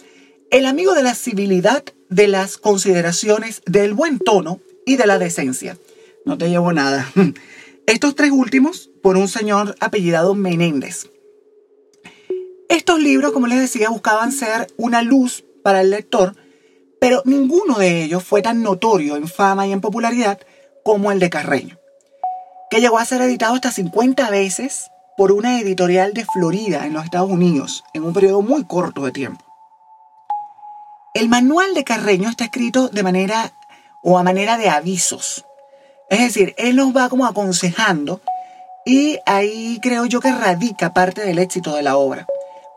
el 0.50 0.66
amigo 0.66 0.94
de 0.94 1.02
la 1.02 1.14
civilidad, 1.14 1.84
de 2.08 2.28
las 2.28 2.56
consideraciones, 2.56 3.62
del 3.66 3.94
buen 3.94 4.18
tono 4.18 4.60
y 4.84 4.96
de 4.96 5.06
la 5.06 5.18
decencia. 5.18 5.76
No 6.24 6.38
te 6.38 6.48
llevo 6.48 6.72
nada. 6.72 7.10
Estos 7.86 8.14
tres 8.14 8.30
últimos 8.32 8.90
por 9.02 9.16
un 9.16 9.28
señor 9.28 9.76
apellidado 9.80 10.34
Menéndez. 10.34 11.10
Estos 12.68 13.00
libros, 13.00 13.32
como 13.32 13.46
les 13.46 13.60
decía, 13.60 13.90
buscaban 13.90 14.32
ser 14.32 14.66
una 14.76 15.02
luz 15.02 15.44
para 15.62 15.80
el 15.80 15.90
lector, 15.90 16.34
pero 17.00 17.22
ninguno 17.24 17.78
de 17.78 18.02
ellos 18.02 18.24
fue 18.24 18.42
tan 18.42 18.62
notorio 18.62 19.16
en 19.16 19.28
fama 19.28 19.66
y 19.66 19.72
en 19.72 19.80
popularidad 19.80 20.38
como 20.82 21.12
el 21.12 21.18
de 21.18 21.30
Carreño 21.30 21.78
que 22.70 22.80
llegó 22.80 22.98
a 22.98 23.04
ser 23.04 23.22
editado 23.22 23.54
hasta 23.54 23.70
50 23.70 24.28
veces 24.30 24.90
por 25.16 25.32
una 25.32 25.60
editorial 25.60 26.12
de 26.12 26.24
Florida 26.24 26.86
en 26.86 26.92
los 26.92 27.04
Estados 27.04 27.30
Unidos 27.30 27.84
en 27.94 28.04
un 28.04 28.12
periodo 28.12 28.42
muy 28.42 28.64
corto 28.64 29.04
de 29.04 29.12
tiempo. 29.12 29.44
El 31.14 31.28
manual 31.28 31.74
de 31.74 31.84
Carreño 31.84 32.28
está 32.28 32.44
escrito 32.44 32.88
de 32.88 33.02
manera 33.02 33.52
o 34.02 34.18
a 34.18 34.22
manera 34.22 34.58
de 34.58 34.68
avisos. 34.68 35.46
Es 36.10 36.20
decir, 36.20 36.54
él 36.58 36.76
nos 36.76 36.94
va 36.94 37.08
como 37.08 37.26
aconsejando 37.26 38.20
y 38.84 39.18
ahí 39.24 39.78
creo 39.82 40.04
yo 40.04 40.20
que 40.20 40.30
radica 40.30 40.92
parte 40.92 41.22
del 41.22 41.38
éxito 41.38 41.74
de 41.74 41.82
la 41.82 41.96
obra. 41.96 42.26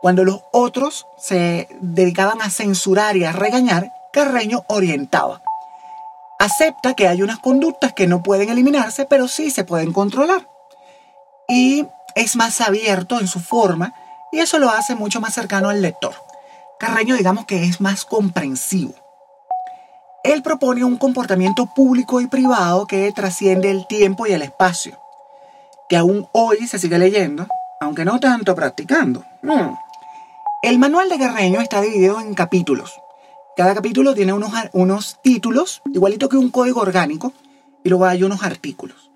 Cuando 0.00 0.24
los 0.24 0.42
otros 0.52 1.06
se 1.18 1.68
dedicaban 1.82 2.40
a 2.40 2.48
censurar 2.48 3.16
y 3.18 3.24
a 3.24 3.32
regañar, 3.32 3.92
Carreño 4.12 4.64
orientaba 4.68 5.42
acepta 6.40 6.94
que 6.94 7.06
hay 7.06 7.22
unas 7.22 7.38
conductas 7.38 7.92
que 7.92 8.06
no 8.06 8.22
pueden 8.22 8.48
eliminarse, 8.48 9.04
pero 9.04 9.28
sí 9.28 9.50
se 9.50 9.64
pueden 9.64 9.92
controlar. 9.92 10.48
Y 11.46 11.86
es 12.14 12.34
más 12.34 12.62
abierto 12.62 13.20
en 13.20 13.28
su 13.28 13.40
forma 13.40 13.94
y 14.32 14.38
eso 14.38 14.58
lo 14.58 14.70
hace 14.70 14.94
mucho 14.94 15.20
más 15.20 15.34
cercano 15.34 15.68
al 15.68 15.82
lector. 15.82 16.14
Carreño 16.78 17.14
digamos 17.14 17.44
que 17.44 17.64
es 17.64 17.82
más 17.82 18.06
comprensivo. 18.06 18.94
Él 20.24 20.42
propone 20.42 20.82
un 20.82 20.96
comportamiento 20.96 21.66
público 21.74 22.22
y 22.22 22.26
privado 22.26 22.86
que 22.86 23.12
trasciende 23.12 23.70
el 23.70 23.86
tiempo 23.86 24.26
y 24.26 24.32
el 24.32 24.40
espacio, 24.40 24.98
que 25.90 25.98
aún 25.98 26.26
hoy 26.32 26.66
se 26.66 26.78
sigue 26.78 26.98
leyendo, 26.98 27.48
aunque 27.80 28.06
no 28.06 28.18
tanto 28.18 28.54
practicando. 28.54 29.24
Mm. 29.42 29.74
El 30.62 30.78
manual 30.78 31.10
de 31.10 31.18
Carreño 31.18 31.60
está 31.60 31.82
dividido 31.82 32.20
en 32.20 32.34
capítulos, 32.34 32.99
cada 33.60 33.74
capítulo 33.74 34.14
tiene 34.14 34.32
unos, 34.32 34.52
unos 34.72 35.18
títulos, 35.22 35.82
igualito 35.92 36.30
que 36.30 36.38
un 36.38 36.48
código 36.48 36.80
orgánico, 36.80 37.34
y 37.84 37.90
luego 37.90 38.06
hay 38.06 38.22
unos 38.22 38.42
artículos. 38.42 39.10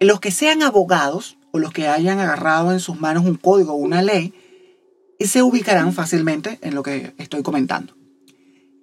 Los 0.00 0.20
que 0.20 0.32
sean 0.32 0.62
abogados 0.62 1.38
o 1.50 1.58
los 1.58 1.72
que 1.72 1.88
hayan 1.88 2.20
agarrado 2.20 2.72
en 2.72 2.80
sus 2.80 3.00
manos 3.00 3.24
un 3.24 3.36
código 3.36 3.72
o 3.72 3.76
una 3.76 4.02
ley, 4.02 4.34
se 5.18 5.42
ubicarán 5.42 5.94
fácilmente 5.94 6.58
en 6.60 6.74
lo 6.74 6.82
que 6.82 7.14
estoy 7.16 7.42
comentando. 7.42 7.94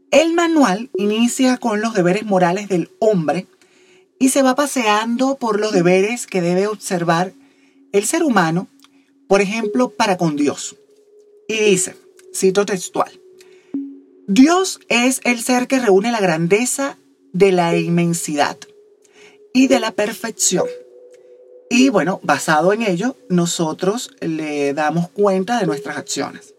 El 0.09 0.33
manual 0.33 0.89
inicia 0.97 1.57
con 1.57 1.79
los 1.79 1.93
deberes 1.93 2.25
morales 2.25 2.67
del 2.67 2.89
hombre 2.97 3.45
y 4.17 4.29
se 4.29 4.41
va 4.41 4.55
paseando 4.55 5.35
por 5.35 5.59
los 5.59 5.73
deberes 5.73 6.25
que 6.25 6.41
debe 6.41 6.65
observar 6.65 7.33
el 7.91 8.07
ser 8.07 8.23
humano, 8.23 8.67
por 9.27 9.41
ejemplo, 9.41 9.91
para 9.91 10.17
con 10.17 10.35
Dios. 10.37 10.75
Y 11.47 11.53
dice, 11.57 11.95
cito 12.33 12.65
textual, 12.65 13.20
Dios 14.33 14.79
es 14.87 15.19
el 15.25 15.41
ser 15.41 15.67
que 15.67 15.77
reúne 15.77 16.09
la 16.09 16.21
grandeza 16.21 16.97
de 17.33 17.51
la 17.51 17.75
inmensidad 17.75 18.57
y 19.53 19.67
de 19.67 19.81
la 19.81 19.91
perfección. 19.91 20.67
Y 21.69 21.89
bueno, 21.89 22.21
basado 22.23 22.71
en 22.71 22.81
ello, 22.81 23.17
nosotros 23.27 24.09
le 24.21 24.73
damos 24.73 25.09
cuenta 25.09 25.59
de 25.59 25.65
nuestras 25.65 25.97
acciones. 25.97 26.55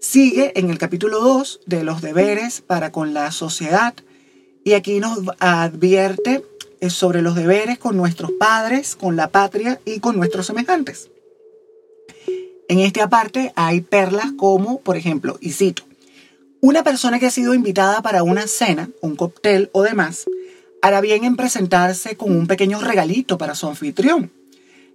Sigue 0.00 0.58
en 0.58 0.70
el 0.70 0.78
capítulo 0.78 1.20
2 1.20 1.60
de 1.66 1.84
los 1.84 2.00
deberes 2.00 2.62
para 2.62 2.90
con 2.90 3.12
la 3.12 3.32
sociedad 3.32 3.92
y 4.64 4.72
aquí 4.72 4.98
nos 4.98 5.18
advierte 5.40 6.42
eh, 6.80 6.88
sobre 6.88 7.20
los 7.20 7.34
deberes 7.34 7.78
con 7.78 7.98
nuestros 7.98 8.32
padres, 8.32 8.96
con 8.96 9.14
la 9.14 9.28
patria 9.28 9.78
y 9.84 10.00
con 10.00 10.16
nuestros 10.16 10.46
semejantes. 10.46 11.10
En 12.70 12.78
esta 12.78 13.10
parte 13.10 13.52
hay 13.56 13.82
perlas 13.82 14.32
como, 14.38 14.80
por 14.80 14.96
ejemplo, 14.96 15.36
y 15.42 15.52
cito, 15.52 15.87
una 16.60 16.82
persona 16.82 17.18
que 17.18 17.26
ha 17.26 17.30
sido 17.30 17.54
invitada 17.54 18.02
para 18.02 18.22
una 18.22 18.46
cena, 18.46 18.90
un 19.00 19.16
cóctel 19.16 19.70
o 19.72 19.82
demás, 19.82 20.26
hará 20.82 21.00
bien 21.00 21.24
en 21.24 21.36
presentarse 21.36 22.16
con 22.16 22.36
un 22.36 22.46
pequeño 22.46 22.80
regalito 22.80 23.38
para 23.38 23.54
su 23.54 23.68
anfitrión, 23.68 24.32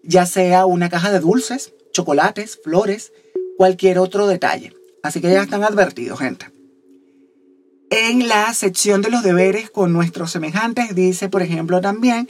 ya 0.03 0.25
sea 0.25 0.65
una 0.65 0.89
caja 0.89 1.12
de 1.12 1.20
dulces, 1.20 1.74
chocolates, 1.93 2.60
flores, 2.63 3.13
cualquier 3.58 4.00
otro 4.00 4.27
detalle. 4.27 4.74
Así 5.03 5.22
que 5.22 5.32
ya 5.32 5.41
están 5.41 5.63
advertidos, 5.63 6.20
gente. 6.20 6.48
En 7.89 8.27
la 8.27 8.53
sección 8.53 9.01
de 9.01 9.12
los 9.12 9.24
deberes 9.24 9.70
con 9.70 9.93
nuestros 9.93 10.32
semejantes 10.32 10.96
dice, 10.96 11.29
por 11.29 11.43
ejemplo, 11.43 11.79
también 11.79 12.27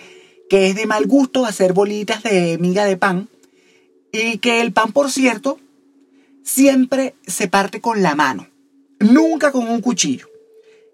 que 0.50 0.68
es 0.68 0.76
de 0.76 0.86
mal 0.86 1.08
gusto 1.08 1.46
hacer 1.46 1.74
bolitas 1.74 2.22
de 2.22 2.58
miga 2.60 2.86
de 2.86 2.98
pan 2.98 3.30
y 4.12 4.40
que 4.40 4.62
el 4.62 4.74
pan, 4.74 4.92
por 4.92 5.10
cierto, 5.10 5.60
siempre 6.44 7.16
se 7.26 7.48
parte 7.48 7.80
con 7.80 8.04
la 8.04 8.14
mano 8.14 8.53
nunca 9.04 9.52
con 9.52 9.68
un 9.68 9.82
cuchillo. 9.82 10.28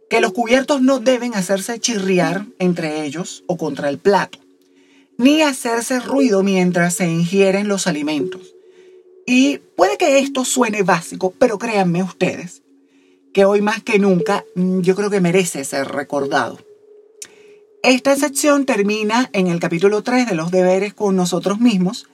Que 0.09 0.21
los 0.21 0.33
cubiertos 0.33 0.81
no 0.81 0.99
deben 0.99 1.35
hacerse 1.35 1.79
chirriar 1.79 2.45
entre 2.57 3.05
ellos 3.05 3.43
o 3.47 3.57
contra 3.57 3.89
el 3.89 3.99
plato, 3.99 4.39
ni 5.17 5.41
hacerse 5.41 5.99
ruido 5.99 6.41
mientras 6.41 6.95
se 6.95 7.07
ingieren 7.07 7.67
los 7.67 7.85
alimentos. 7.85 8.55
Y 9.27 9.59
puede 9.75 9.97
que 9.97 10.17
esto 10.17 10.45
suene 10.45 10.81
básico, 10.81 11.33
pero 11.37 11.59
créanme 11.59 12.01
ustedes 12.01 12.63
que 13.33 13.45
hoy 13.45 13.61
más 13.61 13.83
que 13.83 13.99
nunca 13.99 14.43
mm, 14.55 14.81
yo 14.81 14.95
creo 14.95 15.11
que 15.11 15.21
merece 15.21 15.63
ser 15.63 15.87
recordado. 15.87 16.57
Esta 17.83 18.15
sección 18.15 18.65
termina 18.65 19.29
en 19.31 19.47
el 19.47 19.59
capítulo 19.59 20.01
3 20.01 20.27
de 20.27 20.35
los 20.35 20.51
deberes 20.51 20.93
con 20.93 21.15
nosotros 21.15 21.59
mismos 21.59 22.09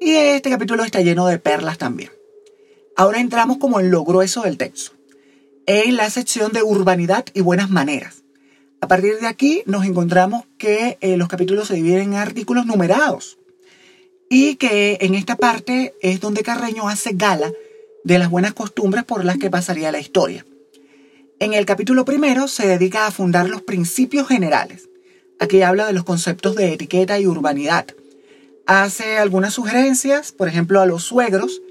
y 0.00 0.12
este 0.12 0.50
capítulo 0.50 0.84
está 0.84 1.00
lleno 1.00 1.26
de 1.26 1.38
perlas 1.38 1.78
también. 1.78 2.10
Ahora 2.94 3.20
entramos 3.20 3.56
como 3.56 3.80
en 3.80 3.90
lo 3.90 4.04
grueso 4.04 4.42
del 4.42 4.58
texto. 4.58 4.92
En 5.72 5.94
la 5.94 6.10
sección 6.10 6.50
de 6.50 6.64
urbanidad 6.64 7.26
y 7.32 7.42
buenas 7.42 7.70
maneras. 7.70 8.24
A 8.80 8.88
partir 8.88 9.20
de 9.20 9.28
aquí 9.28 9.62
nos 9.66 9.84
encontramos 9.84 10.44
que 10.58 10.98
eh, 11.00 11.16
los 11.16 11.28
capítulos 11.28 11.68
se 11.68 11.74
dividen 11.74 12.14
en 12.14 12.18
artículos 12.18 12.66
numerados 12.66 13.38
y 14.28 14.56
que 14.56 14.98
en 15.00 15.14
esta 15.14 15.36
parte 15.36 15.94
es 16.02 16.18
donde 16.18 16.42
Carreño 16.42 16.88
hace 16.88 17.12
gala 17.14 17.52
de 18.02 18.18
las 18.18 18.30
buenas 18.30 18.52
costumbres 18.52 19.04
por 19.04 19.24
las 19.24 19.38
que 19.38 19.48
pasaría 19.48 19.92
la 19.92 20.00
historia. 20.00 20.44
En 21.38 21.52
el 21.52 21.66
capítulo 21.66 22.04
primero 22.04 22.48
se 22.48 22.66
dedica 22.66 23.06
a 23.06 23.12
fundar 23.12 23.48
los 23.48 23.62
principios 23.62 24.26
generales. 24.26 24.88
Aquí 25.38 25.62
habla 25.62 25.86
de 25.86 25.92
los 25.92 26.02
conceptos 26.02 26.56
de 26.56 26.72
etiqueta 26.72 27.20
y 27.20 27.28
urbanidad. 27.28 27.86
Hace 28.66 29.18
algunas 29.18 29.54
sugerencias, 29.54 30.32
por 30.32 30.48
ejemplo, 30.48 30.80
a 30.80 30.86
los 30.86 31.04
suegros, 31.04 31.62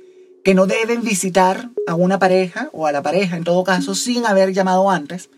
que 0.49 0.55
no 0.55 0.65
deben 0.65 1.03
visitar 1.03 1.69
a 1.85 1.93
una 1.93 2.17
pareja 2.17 2.71
o 2.73 2.87
a 2.87 2.91
la 2.91 3.03
pareja, 3.03 3.37
en 3.37 3.43
todo 3.43 3.63
caso, 3.63 3.93
sin 3.93 4.25
haber 4.25 4.51
llamado 4.51 4.89
antes. 4.89 5.29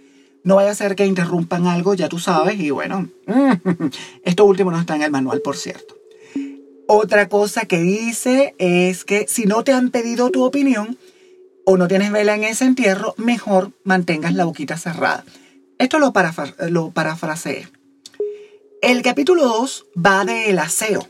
No 0.46 0.56
vaya 0.56 0.72
a 0.72 0.74
ser 0.74 0.96
que 0.96 1.06
interrumpan 1.06 1.68
algo, 1.68 1.96
ya 1.96 2.08
tú 2.08 2.18
sabes, 2.18 2.58
y 2.58 2.70
bueno, 2.70 3.10
esto 4.24 4.46
último 4.46 4.72
no 4.72 4.80
está 4.80 4.96
en 4.96 5.02
el 5.02 5.12
manual, 5.12 5.42
por 5.42 5.58
cierto. 5.58 5.98
Otra 6.88 7.28
cosa 7.28 7.66
que 7.66 7.82
dice 7.82 8.56
es 8.58 9.04
que 9.04 9.26
si 9.28 9.44
no 9.44 9.66
te 9.66 9.74
han 9.74 9.90
pedido 9.90 10.30
tu 10.30 10.46
opinión 10.46 10.98
o 11.66 11.76
no 11.76 11.90
tienes 11.90 12.14
vela 12.14 12.36
en 12.36 12.46
ese 12.46 12.64
entierro, 12.64 13.14
mejor 13.18 13.72
mantengas 13.84 14.34
la 14.34 14.46
boquita 14.46 14.78
cerrada. 14.78 15.26
Esto 15.78 16.00
lo, 16.00 16.14
lo 16.70 16.92
parafraseé. 16.92 17.68
El 18.82 19.02
capítulo 19.02 19.44
2 19.44 19.88
va 19.98 20.24
del 20.24 20.58
aseo. 20.58 21.06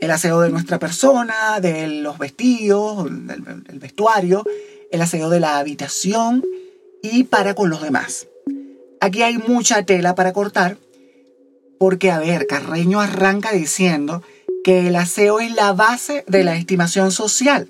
El 0.00 0.10
aseo 0.10 0.40
de 0.40 0.50
nuestra 0.50 0.78
persona, 0.78 1.60
de 1.60 1.88
los 1.88 2.18
vestidos, 2.18 3.04
del 3.04 3.78
vestuario, 3.78 4.44
el 4.90 5.02
aseo 5.02 5.28
de 5.28 5.40
la 5.40 5.58
habitación 5.58 6.44
y 7.02 7.24
para 7.24 7.54
con 7.54 7.70
los 7.70 7.82
demás. 7.82 8.28
Aquí 9.00 9.22
hay 9.22 9.38
mucha 9.38 9.84
tela 9.84 10.14
para 10.14 10.32
cortar 10.32 10.76
porque, 11.78 12.10
a 12.10 12.18
ver, 12.18 12.46
Carreño 12.46 13.00
arranca 13.00 13.52
diciendo 13.52 14.22
que 14.64 14.88
el 14.88 14.96
aseo 14.96 15.40
es 15.40 15.54
la 15.54 15.72
base 15.72 16.24
de 16.26 16.44
la 16.44 16.56
estimación 16.56 17.12
social. 17.12 17.68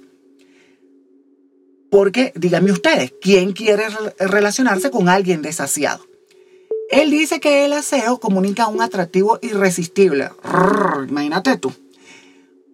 Porque, 1.91 2.33
díganme 2.35 2.73
ustedes, 2.73 3.13
¿quién 3.21 3.53
quiere 3.53 3.85
relacionarse 4.19 4.91
con 4.91 5.09
alguien 5.09 5.43
desasiado? 5.43 6.05
Él 6.91 7.11
dice 7.11 7.39
que 7.39 7.67
el 7.67 7.75
aseo 7.75 8.19
comunica 8.19 8.67
un 8.67 8.81
atractivo 8.81 9.39
irresistible. 9.43 10.31
imagínate 11.09 11.59
tú. 11.59 11.73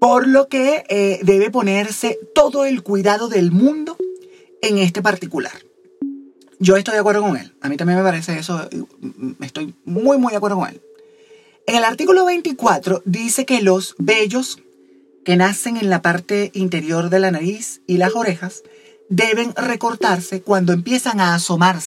Por 0.04 0.28
lo 0.28 0.48
que 0.48 0.84
eh, 0.90 1.20
debe 1.22 1.50
ponerse 1.50 2.18
todo 2.34 2.66
el 2.66 2.82
cuidado 2.82 3.30
del 3.30 3.50
mundo 3.50 3.96
en 4.60 4.76
este 4.76 5.00
particular. 5.00 5.54
Yo 6.58 6.76
estoy 6.76 6.92
de 6.92 7.00
acuerdo 7.00 7.22
con 7.22 7.38
él. 7.38 7.54
A 7.62 7.70
mí 7.70 7.78
también 7.78 7.96
me 7.96 8.04
parece 8.04 8.38
eso. 8.38 8.68
Estoy 9.40 9.74
muy, 9.86 10.18
muy 10.18 10.32
de 10.32 10.36
acuerdo 10.36 10.58
con 10.58 10.68
él. 10.68 10.82
En 11.66 11.76
el 11.76 11.84
artículo 11.84 12.26
24 12.26 13.00
dice 13.06 13.46
que 13.46 13.62
los 13.62 13.94
vellos 13.96 14.58
que 15.24 15.36
nacen 15.36 15.78
en 15.78 15.88
la 15.88 16.02
parte 16.02 16.50
interior 16.52 17.08
de 17.08 17.20
la 17.20 17.30
nariz 17.30 17.80
y 17.86 17.96
las 17.96 18.14
orejas 18.14 18.62
deben 19.08 19.54
recortarse 19.54 20.42
cuando 20.42 20.74
empiezan 20.74 21.18
a 21.18 21.34
asomarse. 21.34 21.86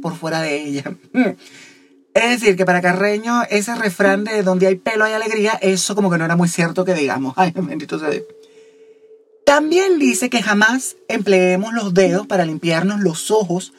Por 0.00 0.16
fuera 0.16 0.40
de 0.40 0.62
ella. 0.62 0.96
Es 2.14 2.40
decir, 2.40 2.56
que 2.56 2.66
para 2.66 2.82
Carreño, 2.82 3.42
ese 3.48 3.74
refrán 3.74 4.24
de 4.24 4.42
donde 4.42 4.66
hay 4.66 4.74
pelo 4.74 5.06
hay 5.06 5.14
alegría, 5.14 5.58
eso 5.62 5.94
como 5.94 6.10
que 6.10 6.18
no 6.18 6.26
era 6.26 6.36
muy 6.36 6.46
cierto 6.46 6.84
que 6.84 6.92
digamos. 6.92 7.32
Ay, 7.38 7.52
bendito 7.54 7.98
sea 7.98 8.10
Dios. 8.10 8.24
También 9.46 9.98
dice 9.98 10.28
que 10.28 10.42
jamás 10.42 10.96
empleemos 11.08 11.72
los 11.72 11.94
dedos 11.94 12.26
para 12.26 12.44
limpiarnos 12.44 13.00
los 13.00 13.30
ojos, 13.30 13.72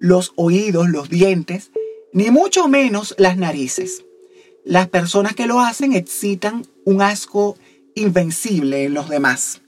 los 0.00 0.32
oídos, 0.34 0.88
los 0.88 1.08
dientes 1.08 1.70
ni 2.16 2.30
mucho 2.30 2.66
menos 2.66 3.14
las 3.18 3.36
narices. 3.36 4.04
Las 4.64 4.88
personas 4.88 5.34
que 5.34 5.46
lo 5.46 5.60
hacen 5.60 5.92
excitan 5.92 6.66
un 6.86 7.02
asco 7.02 7.58
invencible 7.94 8.84
en 8.84 8.94
los 8.94 9.10
demás. 9.10 9.60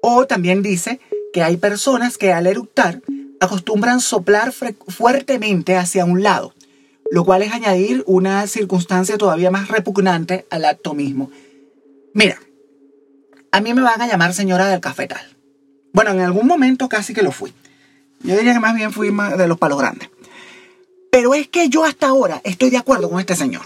O 0.00 0.26
también 0.26 0.62
dice 0.62 1.00
que 1.32 1.42
hay 1.42 1.56
personas 1.56 2.18
que 2.18 2.32
al 2.32 2.46
eructar 2.46 3.02
acostumbran 3.40 4.00
soplar 4.00 4.52
fuertemente 4.52 5.76
hacia 5.76 6.04
un 6.04 6.22
lado, 6.22 6.54
lo 7.10 7.24
cual 7.24 7.42
es 7.42 7.52
añadir 7.52 8.04
una 8.06 8.46
circunstancia 8.46 9.18
todavía 9.18 9.50
más 9.50 9.68
repugnante 9.68 10.46
al 10.50 10.64
acto 10.64 10.94
mismo. 10.94 11.30
Mira, 12.14 12.38
a 13.50 13.60
mí 13.60 13.74
me 13.74 13.82
van 13.82 14.00
a 14.00 14.06
llamar 14.06 14.34
señora 14.34 14.68
del 14.68 14.80
cafetal. 14.80 15.36
Bueno, 15.92 16.12
en 16.12 16.20
algún 16.20 16.46
momento 16.46 16.88
casi 16.88 17.14
que 17.14 17.22
lo 17.22 17.32
fui. 17.32 17.52
Yo 18.22 18.36
diría 18.36 18.52
que 18.52 18.60
más 18.60 18.74
bien 18.74 18.92
fui 18.92 19.10
de 19.36 19.48
los 19.48 19.58
palos 19.58 19.78
grandes. 19.78 20.10
Pero 21.10 21.34
es 21.34 21.48
que 21.48 21.68
yo 21.68 21.84
hasta 21.84 22.08
ahora 22.08 22.40
estoy 22.44 22.70
de 22.70 22.76
acuerdo 22.76 23.10
con 23.10 23.18
este 23.18 23.34
señor. 23.34 23.62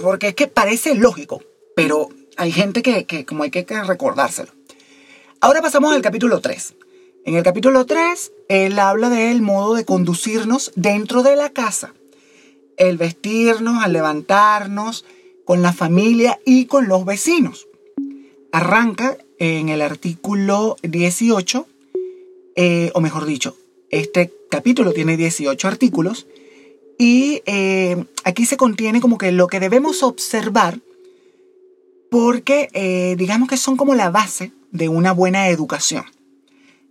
Porque 0.00 0.28
es 0.28 0.34
que 0.34 0.46
parece 0.46 0.94
lógico, 0.94 1.42
pero 1.74 2.10
hay 2.36 2.52
gente 2.52 2.82
que, 2.82 3.24
como 3.24 3.42
hay 3.42 3.50
que, 3.50 3.64
recordárselo. 3.82 4.52
Ahora 5.40 5.62
pasamos 5.62 5.92
al 5.92 6.02
capítulo 6.02 6.40
3. 6.40 6.74
En 7.28 7.34
el 7.34 7.42
capítulo 7.42 7.84
3, 7.84 8.32
él 8.48 8.78
habla 8.78 9.10
del 9.10 9.42
modo 9.42 9.74
de 9.74 9.84
conducirnos 9.84 10.72
dentro 10.76 11.22
de 11.22 11.36
la 11.36 11.50
casa. 11.50 11.92
El 12.78 12.96
vestirnos, 12.96 13.84
al 13.84 13.92
levantarnos, 13.92 15.04
con 15.44 15.60
la 15.60 15.74
familia 15.74 16.40
y 16.46 16.64
con 16.64 16.88
los 16.88 17.04
vecinos. 17.04 17.68
Arranca 18.50 19.18
en 19.38 19.68
el 19.68 19.82
artículo 19.82 20.76
18, 20.82 21.66
eh, 22.56 22.90
o 22.94 23.02
mejor 23.02 23.26
dicho, 23.26 23.58
este 23.90 24.32
capítulo 24.50 24.94
tiene 24.94 25.18
18 25.18 25.68
artículos 25.68 26.26
y 26.96 27.42
eh, 27.44 28.06
aquí 28.24 28.46
se 28.46 28.56
contiene 28.56 29.02
como 29.02 29.18
que 29.18 29.32
lo 29.32 29.48
que 29.48 29.60
debemos 29.60 30.02
observar 30.02 30.80
porque 32.10 32.70
eh, 32.72 33.16
digamos 33.18 33.50
que 33.50 33.58
son 33.58 33.76
como 33.76 33.94
la 33.94 34.08
base 34.08 34.52
de 34.72 34.88
una 34.88 35.12
buena 35.12 35.48
educación. 35.48 36.06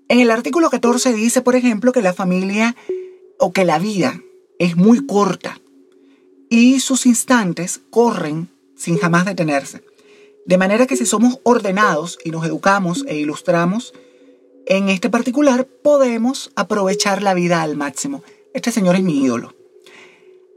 En 0.10 0.20
el 0.20 0.32
artículo 0.32 0.70
14 0.70 1.14
dice, 1.14 1.42
por 1.42 1.56
ejemplo, 1.56 1.92
que 1.92 2.02
la 2.02 2.14
familia 2.14 2.76
o 3.40 3.52
que 3.52 3.66
la 3.66 3.78
vida 3.78 4.22
es 4.58 4.78
muy 4.78 5.06
corta 5.06 5.60
y 6.50 6.80
sus 6.80 7.06
instantes 7.06 7.82
corren 7.90 8.50
sin 8.76 8.98
jamás 8.98 9.26
detenerse. 9.26 9.84
De 10.46 10.58
manera 10.58 10.88
que 10.88 10.96
si 10.96 11.06
somos 11.06 11.40
ordenados 11.44 12.20
y 12.24 12.32
nos 12.32 12.46
educamos 12.46 13.04
e 13.08 13.18
ilustramos, 13.18 13.94
en 14.66 14.88
este 14.88 15.10
particular 15.10 15.66
podemos 15.66 16.52
aprovechar 16.56 17.22
la 17.22 17.34
vida 17.34 17.62
al 17.62 17.76
máximo. 17.76 18.24
Este 18.54 18.72
señor 18.72 18.96
es 18.96 19.04
mi 19.04 19.22
ídolo. 19.24 19.56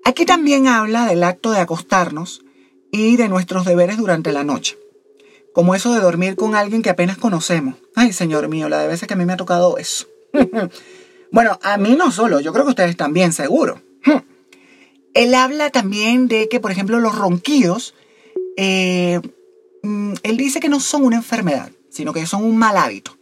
Aquí 0.04 0.24
también 0.26 0.68
habla 0.68 1.06
del 1.06 1.24
acto 1.24 1.50
de 1.50 1.58
acostarnos 1.58 2.44
y 2.92 3.16
de 3.16 3.28
nuestros 3.28 3.64
deberes 3.64 3.96
durante 3.96 4.32
la 4.32 4.44
noche. 4.44 4.78
Como 5.52 5.74
eso 5.74 5.92
de 5.92 6.00
dormir 6.00 6.36
con 6.36 6.54
alguien 6.54 6.82
que 6.82 6.90
apenas 6.90 7.18
conocemos. 7.18 7.76
Ay, 7.94 8.12
señor 8.12 8.48
mío, 8.48 8.68
la 8.68 8.80
de 8.80 8.88
veces 8.88 9.08
que 9.08 9.14
a 9.14 9.16
mí 9.16 9.24
me 9.24 9.32
ha 9.32 9.36
tocado 9.36 9.78
eso. 9.78 10.06
bueno, 11.32 11.58
a 11.62 11.76
mí 11.76 11.96
no 11.96 12.12
solo, 12.12 12.40
yo 12.40 12.52
creo 12.52 12.64
que 12.64 12.70
ustedes 12.70 12.96
también, 12.96 13.32
seguro. 13.32 13.82
él 15.14 15.34
habla 15.34 15.70
también 15.70 16.28
de 16.28 16.48
que, 16.48 16.60
por 16.60 16.70
ejemplo, 16.70 17.00
los 17.00 17.16
ronquidos, 17.16 17.94
eh, 18.56 19.20
mm, 19.82 20.14
él 20.22 20.36
dice 20.36 20.60
que 20.60 20.68
no 20.68 20.80
son 20.80 21.04
una 21.04 21.16
enfermedad, 21.16 21.70
sino 21.90 22.12
que 22.12 22.26
son 22.26 22.44
un 22.44 22.56
mal 22.56 22.76
hábito. 22.76 23.16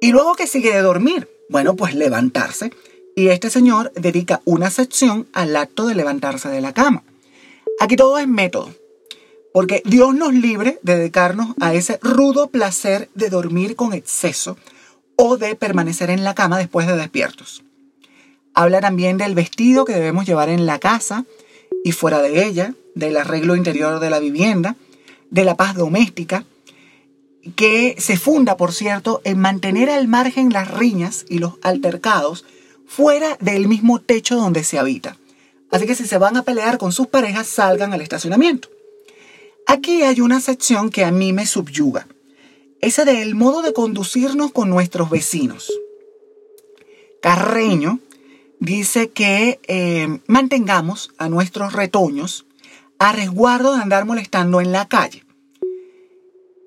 Y 0.00 0.12
luego 0.12 0.34
que 0.34 0.46
sigue 0.46 0.72
de 0.74 0.82
dormir, 0.82 1.28
bueno, 1.48 1.76
pues 1.76 1.94
levantarse. 1.94 2.72
Y 3.16 3.28
este 3.28 3.48
señor 3.48 3.92
dedica 3.94 4.42
una 4.44 4.70
sección 4.70 5.28
al 5.32 5.54
acto 5.56 5.86
de 5.86 5.94
levantarse 5.94 6.48
de 6.48 6.60
la 6.60 6.74
cama. 6.74 7.04
Aquí 7.80 7.96
todo 7.96 8.18
es 8.18 8.26
método. 8.26 8.74
Porque 9.54 9.82
Dios 9.84 10.16
nos 10.16 10.34
libre 10.34 10.80
de 10.82 10.96
dedicarnos 10.96 11.54
a 11.60 11.74
ese 11.74 12.00
rudo 12.02 12.48
placer 12.48 13.08
de 13.14 13.30
dormir 13.30 13.76
con 13.76 13.92
exceso 13.92 14.56
o 15.14 15.36
de 15.36 15.54
permanecer 15.54 16.10
en 16.10 16.24
la 16.24 16.34
cama 16.34 16.58
después 16.58 16.88
de 16.88 16.96
despiertos. 16.96 17.62
Habla 18.52 18.80
también 18.80 19.16
del 19.16 19.36
vestido 19.36 19.84
que 19.84 19.92
debemos 19.92 20.26
llevar 20.26 20.48
en 20.48 20.66
la 20.66 20.80
casa 20.80 21.24
y 21.84 21.92
fuera 21.92 22.20
de 22.20 22.44
ella, 22.44 22.74
del 22.96 23.16
arreglo 23.16 23.54
interior 23.54 24.00
de 24.00 24.10
la 24.10 24.18
vivienda, 24.18 24.74
de 25.30 25.44
la 25.44 25.56
paz 25.56 25.76
doméstica, 25.76 26.44
que 27.54 27.94
se 27.96 28.16
funda, 28.16 28.56
por 28.56 28.72
cierto, 28.72 29.20
en 29.22 29.38
mantener 29.38 29.88
al 29.88 30.08
margen 30.08 30.52
las 30.52 30.68
riñas 30.68 31.26
y 31.28 31.38
los 31.38 31.58
altercados 31.62 32.44
fuera 32.88 33.36
del 33.38 33.68
mismo 33.68 34.00
techo 34.00 34.34
donde 34.34 34.64
se 34.64 34.80
habita. 34.80 35.16
Así 35.70 35.86
que 35.86 35.94
si 35.94 36.08
se 36.08 36.18
van 36.18 36.36
a 36.36 36.42
pelear 36.42 36.76
con 36.76 36.90
sus 36.90 37.06
parejas, 37.06 37.46
salgan 37.46 37.92
al 37.92 38.00
estacionamiento. 38.00 38.73
Aquí 39.66 40.02
hay 40.02 40.20
una 40.20 40.40
sección 40.40 40.90
que 40.90 41.04
a 41.04 41.10
mí 41.10 41.32
me 41.32 41.46
subyuga. 41.46 42.06
Esa 42.80 43.04
del 43.04 43.34
modo 43.34 43.62
de 43.62 43.72
conducirnos 43.72 44.52
con 44.52 44.68
nuestros 44.68 45.08
vecinos. 45.08 45.72
Carreño 47.22 48.00
dice 48.60 49.10
que 49.10 49.60
eh, 49.66 50.20
mantengamos 50.26 51.10
a 51.16 51.28
nuestros 51.28 51.72
retoños 51.72 52.46
a 52.98 53.12
resguardo 53.12 53.74
de 53.74 53.82
andar 53.82 54.04
molestando 54.04 54.60
en 54.60 54.72
la 54.72 54.88
calle. 54.88 55.24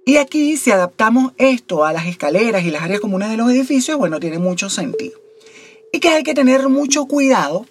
Y 0.05 0.17
aquí, 0.17 0.57
si 0.57 0.71
adaptamos 0.71 1.33
esto 1.37 1.85
a 1.85 1.93
las 1.93 2.07
escaleras 2.07 2.63
y 2.63 2.71
las 2.71 2.81
áreas 2.81 3.01
comunes 3.01 3.29
de 3.29 3.37
los 3.37 3.51
edificios, 3.51 3.97
bueno, 3.97 4.19
tiene 4.19 4.39
mucho 4.39 4.69
sentido. 4.69 5.19
Y 5.91 5.99
que 5.99 6.09
hay 6.09 6.23
que 6.23 6.33
tener 6.33 6.69
mucho 6.69 7.05
cuidado 7.05 7.65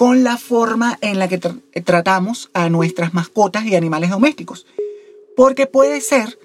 con 0.00 0.24
la 0.24 0.38
forma 0.38 0.98
en 1.02 1.18
la 1.18 1.28
que 1.28 1.36
tratamos 1.84 2.48
a 2.54 2.70
nuestras 2.70 3.12
mascotas 3.12 3.66
y 3.66 3.76
animales 3.76 4.08
domésticos. 4.08 4.64
Porque 5.36 5.66
puede 5.66 6.00
ser 6.00 6.38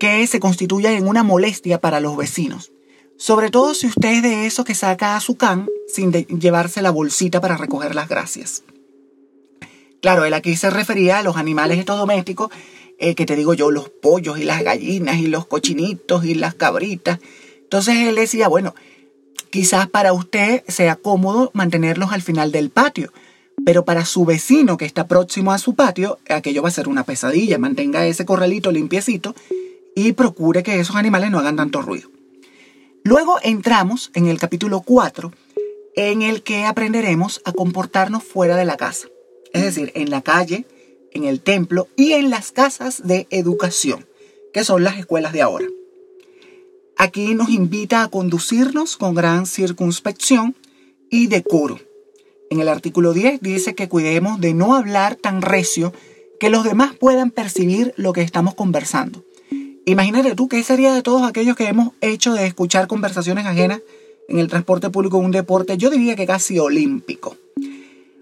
que 0.00 0.26
se 0.26 0.40
constituya 0.40 0.90
en 0.90 1.06
una 1.06 1.22
molestia 1.22 1.80
para 1.80 2.00
los 2.00 2.16
vecinos. 2.16 2.72
Sobre 3.16 3.50
todo 3.50 3.74
si 3.74 3.86
usted 3.86 4.14
es 4.14 4.22
de 4.24 4.46
esos 4.46 4.64
que 4.64 4.74
saca 4.74 5.14
a 5.14 5.20
su 5.20 5.36
can 5.36 5.68
sin 5.86 6.10
llevarse 6.10 6.82
la 6.82 6.90
bolsita 6.90 7.40
para 7.40 7.56
recoger 7.56 7.94
las 7.94 8.08
gracias. 8.08 8.64
Claro, 10.00 10.24
él 10.24 10.34
aquí 10.34 10.56
se 10.56 10.68
refería 10.68 11.20
a 11.20 11.22
los 11.22 11.36
animales 11.36 11.78
estos 11.78 11.98
domésticos, 11.98 12.50
eh, 12.98 13.14
que 13.14 13.26
te 13.26 13.36
digo 13.36 13.54
yo, 13.54 13.70
los 13.70 13.90
pollos 13.90 14.40
y 14.40 14.42
las 14.42 14.64
gallinas 14.64 15.18
y 15.18 15.28
los 15.28 15.46
cochinitos 15.46 16.24
y 16.24 16.34
las 16.34 16.54
cabritas. 16.54 17.20
Entonces 17.60 17.94
él 18.08 18.16
decía, 18.16 18.48
bueno, 18.48 18.74
Quizás 19.50 19.88
para 19.88 20.12
usted 20.12 20.64
sea 20.68 20.96
cómodo 20.96 21.50
mantenerlos 21.52 22.12
al 22.12 22.22
final 22.22 22.52
del 22.52 22.70
patio, 22.70 23.12
pero 23.64 23.84
para 23.84 24.04
su 24.04 24.24
vecino 24.24 24.76
que 24.76 24.86
está 24.86 25.06
próximo 25.06 25.52
a 25.52 25.58
su 25.58 25.74
patio, 25.74 26.18
aquello 26.28 26.62
va 26.62 26.68
a 26.68 26.72
ser 26.72 26.88
una 26.88 27.04
pesadilla. 27.04 27.58
Mantenga 27.58 28.06
ese 28.06 28.24
corralito 28.24 28.72
limpiecito 28.72 29.34
y 29.94 30.12
procure 30.12 30.62
que 30.62 30.80
esos 30.80 30.96
animales 30.96 31.30
no 31.30 31.38
hagan 31.38 31.56
tanto 31.56 31.82
ruido. 31.82 32.10
Luego 33.04 33.38
entramos 33.42 34.10
en 34.14 34.26
el 34.26 34.38
capítulo 34.38 34.80
4, 34.80 35.32
en 35.96 36.22
el 36.22 36.42
que 36.42 36.64
aprenderemos 36.64 37.42
a 37.44 37.52
comportarnos 37.52 38.22
fuera 38.22 38.56
de 38.56 38.64
la 38.64 38.76
casa, 38.76 39.08
es 39.52 39.62
decir, 39.62 39.92
en 39.94 40.10
la 40.10 40.22
calle, 40.22 40.66
en 41.12 41.24
el 41.24 41.40
templo 41.40 41.88
y 41.96 42.12
en 42.12 42.30
las 42.30 42.52
casas 42.52 43.06
de 43.06 43.26
educación, 43.30 44.06
que 44.52 44.64
son 44.64 44.84
las 44.84 44.98
escuelas 44.98 45.32
de 45.32 45.42
ahora. 45.42 45.66
Aquí 46.96 47.34
nos 47.34 47.50
invita 47.50 48.02
a 48.02 48.08
conducirnos 48.08 48.96
con 48.96 49.14
gran 49.14 49.46
circunspección 49.46 50.54
y 51.10 51.26
decoro. 51.26 51.78
En 52.50 52.60
el 52.60 52.68
artículo 52.68 53.12
10 53.12 53.40
dice 53.40 53.74
que 53.74 53.88
cuidemos 53.88 54.40
de 54.40 54.54
no 54.54 54.74
hablar 54.74 55.16
tan 55.16 55.42
recio 55.42 55.92
que 56.38 56.50
los 56.50 56.64
demás 56.64 56.94
puedan 56.94 57.30
percibir 57.30 57.94
lo 57.96 58.12
que 58.12 58.22
estamos 58.22 58.54
conversando. 58.54 59.24
Imagínate 59.84 60.34
tú 60.34 60.48
qué 60.48 60.62
sería 60.62 60.94
de 60.94 61.02
todos 61.02 61.22
aquellos 61.22 61.56
que 61.56 61.66
hemos 61.66 61.92
hecho 62.00 62.34
de 62.34 62.46
escuchar 62.46 62.86
conversaciones 62.86 63.46
ajenas 63.46 63.80
en 64.28 64.38
el 64.38 64.48
transporte 64.48 64.90
público 64.90 65.18
un 65.18 65.30
deporte, 65.30 65.76
yo 65.76 65.90
diría 65.90 66.16
que 66.16 66.26
casi 66.26 66.58
olímpico. 66.58 67.36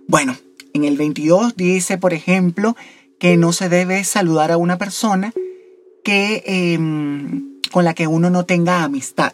Bueno, 0.07 0.37
en 0.73 0.85
el 0.85 0.97
22 0.97 1.57
dice, 1.57 1.99
por 1.99 2.15
ejemplo, 2.15 2.77
que 3.19 3.37
no 3.37 3.53
se 3.53 3.69
debe 3.69 4.03
saludar 4.05 4.51
a 4.51 4.57
una 4.57 4.79
persona 4.79 5.33
que 6.03 6.43
em, 6.47 7.50
con 7.71 7.85
la 7.85 7.95
que 7.95 8.07
uno 8.07 8.31
no 8.31 8.45
tenga 8.45 8.83
amistad. 8.83 9.33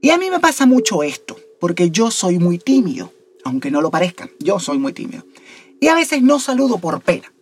Y 0.00 0.10
a 0.10 0.18
mí 0.18 0.30
me 0.30 0.40
pasa 0.40 0.66
mucho 0.66 1.02
esto, 1.02 1.36
porque 1.60 1.90
yo 1.90 2.10
soy 2.10 2.38
muy 2.38 2.58
tímido, 2.58 3.12
aunque 3.44 3.70
no 3.70 3.80
lo 3.80 3.90
parezca, 3.90 4.28
yo 4.38 4.60
soy 4.60 4.78
muy 4.78 4.92
tímido. 4.92 5.24
Y 5.80 5.88
a 5.88 5.94
veces 5.94 6.22
no 6.22 6.38
saludo 6.38 6.78
por 6.78 7.00
pena. 7.00 7.32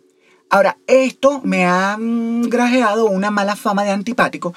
Ahora, 0.49 0.77
esto 0.87 1.41
me 1.43 1.65
ha 1.65 1.97
mm, 1.97 2.43
grajeado 2.43 3.05
una 3.05 3.31
mala 3.31 3.55
fama 3.55 3.83
de 3.83 3.91
antipático, 3.91 4.53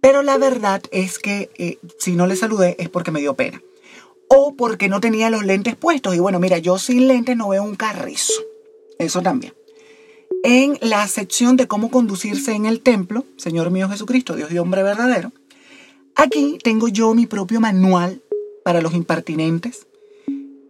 pero 0.00 0.22
la 0.22 0.38
verdad 0.38 0.82
es 0.90 1.18
que 1.18 1.50
eh, 1.58 1.78
si 1.98 2.12
no 2.12 2.26
le 2.26 2.36
saludé 2.36 2.76
es 2.78 2.88
porque 2.88 3.10
me 3.10 3.20
dio 3.20 3.34
pena. 3.34 3.62
O 4.28 4.54
porque 4.56 4.88
no 4.88 5.00
tenía 5.00 5.30
los 5.30 5.44
lentes 5.44 5.76
puestos. 5.76 6.16
Y 6.16 6.18
bueno, 6.18 6.40
mira, 6.40 6.58
yo 6.58 6.78
sin 6.78 7.06
lentes 7.06 7.36
no 7.36 7.48
veo 7.48 7.62
un 7.62 7.76
carrizo. 7.76 8.32
Eso 8.98 9.22
también 9.22 9.52
en 10.48 10.78
la 10.80 11.08
sección 11.08 11.56
de 11.56 11.66
cómo 11.66 11.90
conducirse 11.90 12.52
en 12.52 12.66
el 12.66 12.80
templo, 12.80 13.24
Señor 13.36 13.72
mío 13.72 13.88
Jesucristo, 13.88 14.36
Dios 14.36 14.52
y 14.52 14.58
hombre 14.58 14.84
verdadero. 14.84 15.32
Aquí 16.14 16.58
tengo 16.62 16.86
yo 16.86 17.14
mi 17.14 17.26
propio 17.26 17.60
manual 17.60 18.22
para 18.64 18.80
los 18.80 18.94
impertinentes 18.94 19.88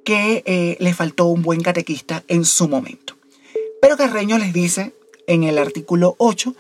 que 0.03 0.43
eh, 0.47 0.79
le 0.81 0.95
faltó 0.95 1.27
un 1.27 1.43
buen 1.43 1.61
catequista 1.61 2.25
en 2.27 2.47
su 2.47 2.71
momento. 2.71 3.19
Pero 3.83 3.99
Carreño 3.99 4.39
les 4.39 4.55
dice 4.55 4.95
en 5.27 5.45
el 5.45 5.59
artículo 5.59 6.15
8 6.17 6.55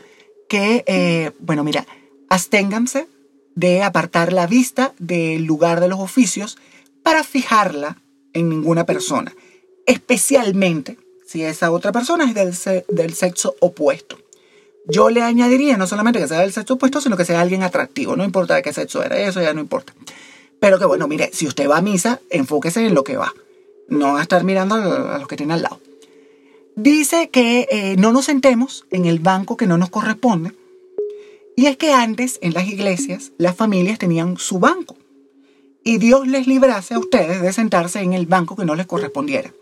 que, 0.46 0.84
eh, 0.86 1.30
bueno, 1.38 1.64
mira, 1.64 1.86
absténganse 2.28 3.08
de 3.54 3.82
apartar 3.82 4.34
la 4.34 4.46
vista 4.46 4.92
del 4.98 5.44
lugar 5.44 5.80
de 5.80 5.88
los 5.88 6.00
oficios 6.00 6.58
para 7.02 7.24
fijarla 7.24 7.96
en 8.34 8.50
ninguna 8.50 8.84
persona, 8.84 9.34
especialmente 9.86 10.98
si 11.26 11.42
esa 11.42 11.70
otra 11.70 11.92
persona 11.92 12.24
es 12.24 12.34
del, 12.34 12.84
del 12.88 13.14
sexo 13.14 13.56
opuesto. 13.60 14.16
Yo 14.86 15.10
le 15.10 15.22
añadiría 15.22 15.76
no 15.76 15.86
solamente 15.88 16.20
que 16.20 16.28
sea 16.28 16.40
del 16.40 16.52
sexo 16.52 16.74
opuesto, 16.74 17.00
sino 17.00 17.16
que 17.16 17.24
sea 17.24 17.40
alguien 17.40 17.64
atractivo. 17.64 18.14
No 18.14 18.24
importa 18.24 18.54
de 18.54 18.62
qué 18.62 18.72
sexo 18.72 19.02
era, 19.02 19.18
eso 19.18 19.42
ya 19.42 19.52
no 19.52 19.60
importa. 19.60 19.92
Pero 20.60 20.78
que 20.78 20.84
bueno, 20.84 21.08
mire, 21.08 21.30
si 21.32 21.46
usted 21.46 21.68
va 21.68 21.78
a 21.78 21.82
misa, 21.82 22.20
enfóquese 22.30 22.86
en 22.86 22.94
lo 22.94 23.02
que 23.02 23.16
va. 23.16 23.34
No 23.88 24.16
a 24.16 24.22
estar 24.22 24.44
mirando 24.44 24.76
a 24.76 25.18
los 25.18 25.28
que 25.28 25.36
tiene 25.36 25.54
al 25.54 25.62
lado. 25.62 25.80
Dice 26.76 27.30
que 27.30 27.66
eh, 27.70 27.96
no 27.98 28.12
nos 28.12 28.26
sentemos 28.26 28.86
en 28.90 29.06
el 29.06 29.18
banco 29.18 29.56
que 29.56 29.66
no 29.66 29.76
nos 29.78 29.90
corresponde. 29.90 30.52
Y 31.56 31.66
es 31.66 31.76
que 31.76 31.92
antes 31.92 32.38
en 32.42 32.54
las 32.54 32.68
iglesias 32.68 33.32
las 33.38 33.56
familias 33.56 33.98
tenían 33.98 34.36
su 34.36 34.60
banco. 34.60 34.96
Y 35.82 35.98
Dios 35.98 36.26
les 36.28 36.46
librase 36.46 36.94
a 36.94 36.98
ustedes 36.98 37.42
de 37.42 37.52
sentarse 37.52 38.00
en 38.00 38.12
el 38.12 38.26
banco 38.26 38.56
que 38.56 38.64
no 38.64 38.74
les 38.74 38.86
correspondiera. 38.86 39.52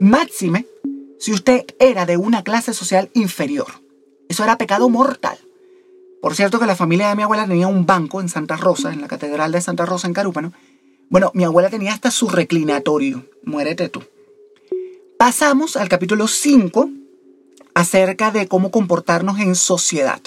Máxime 0.00 0.66
si 1.18 1.32
usted 1.32 1.64
era 1.78 2.06
de 2.06 2.16
una 2.16 2.42
clase 2.42 2.74
social 2.74 3.10
inferior. 3.14 3.82
Eso 4.28 4.44
era 4.44 4.58
pecado 4.58 4.88
mortal. 4.88 5.38
Por 6.20 6.34
cierto 6.34 6.58
que 6.58 6.66
la 6.66 6.76
familia 6.76 7.08
de 7.08 7.16
mi 7.16 7.22
abuela 7.22 7.46
tenía 7.46 7.68
un 7.68 7.86
banco 7.86 8.20
en 8.20 8.28
Santa 8.28 8.56
Rosa, 8.56 8.92
en 8.92 9.00
la 9.00 9.08
Catedral 9.08 9.52
de 9.52 9.60
Santa 9.60 9.86
Rosa 9.86 10.06
en 10.06 10.14
Carúpano. 10.14 10.52
Bueno, 11.08 11.30
mi 11.34 11.44
abuela 11.44 11.70
tenía 11.70 11.92
hasta 11.92 12.10
su 12.10 12.28
reclinatorio. 12.28 13.24
Muérete 13.44 13.88
tú. 13.88 14.02
Pasamos 15.18 15.76
al 15.76 15.88
capítulo 15.88 16.26
5 16.26 16.90
acerca 17.74 18.30
de 18.30 18.48
cómo 18.48 18.70
comportarnos 18.70 19.38
en 19.38 19.54
sociedad. 19.54 20.20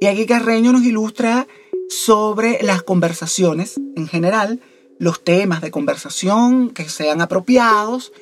Y 0.00 0.06
aquí 0.06 0.26
Carreño 0.26 0.72
nos 0.72 0.82
ilustra 0.82 1.46
sobre 1.88 2.62
las 2.62 2.82
conversaciones 2.82 3.80
en 3.96 4.08
general, 4.08 4.60
los 4.98 5.22
temas 5.24 5.62
de 5.62 5.70
conversación 5.70 6.70
que 6.70 6.88
sean 6.88 7.20
apropiados, 7.20 8.12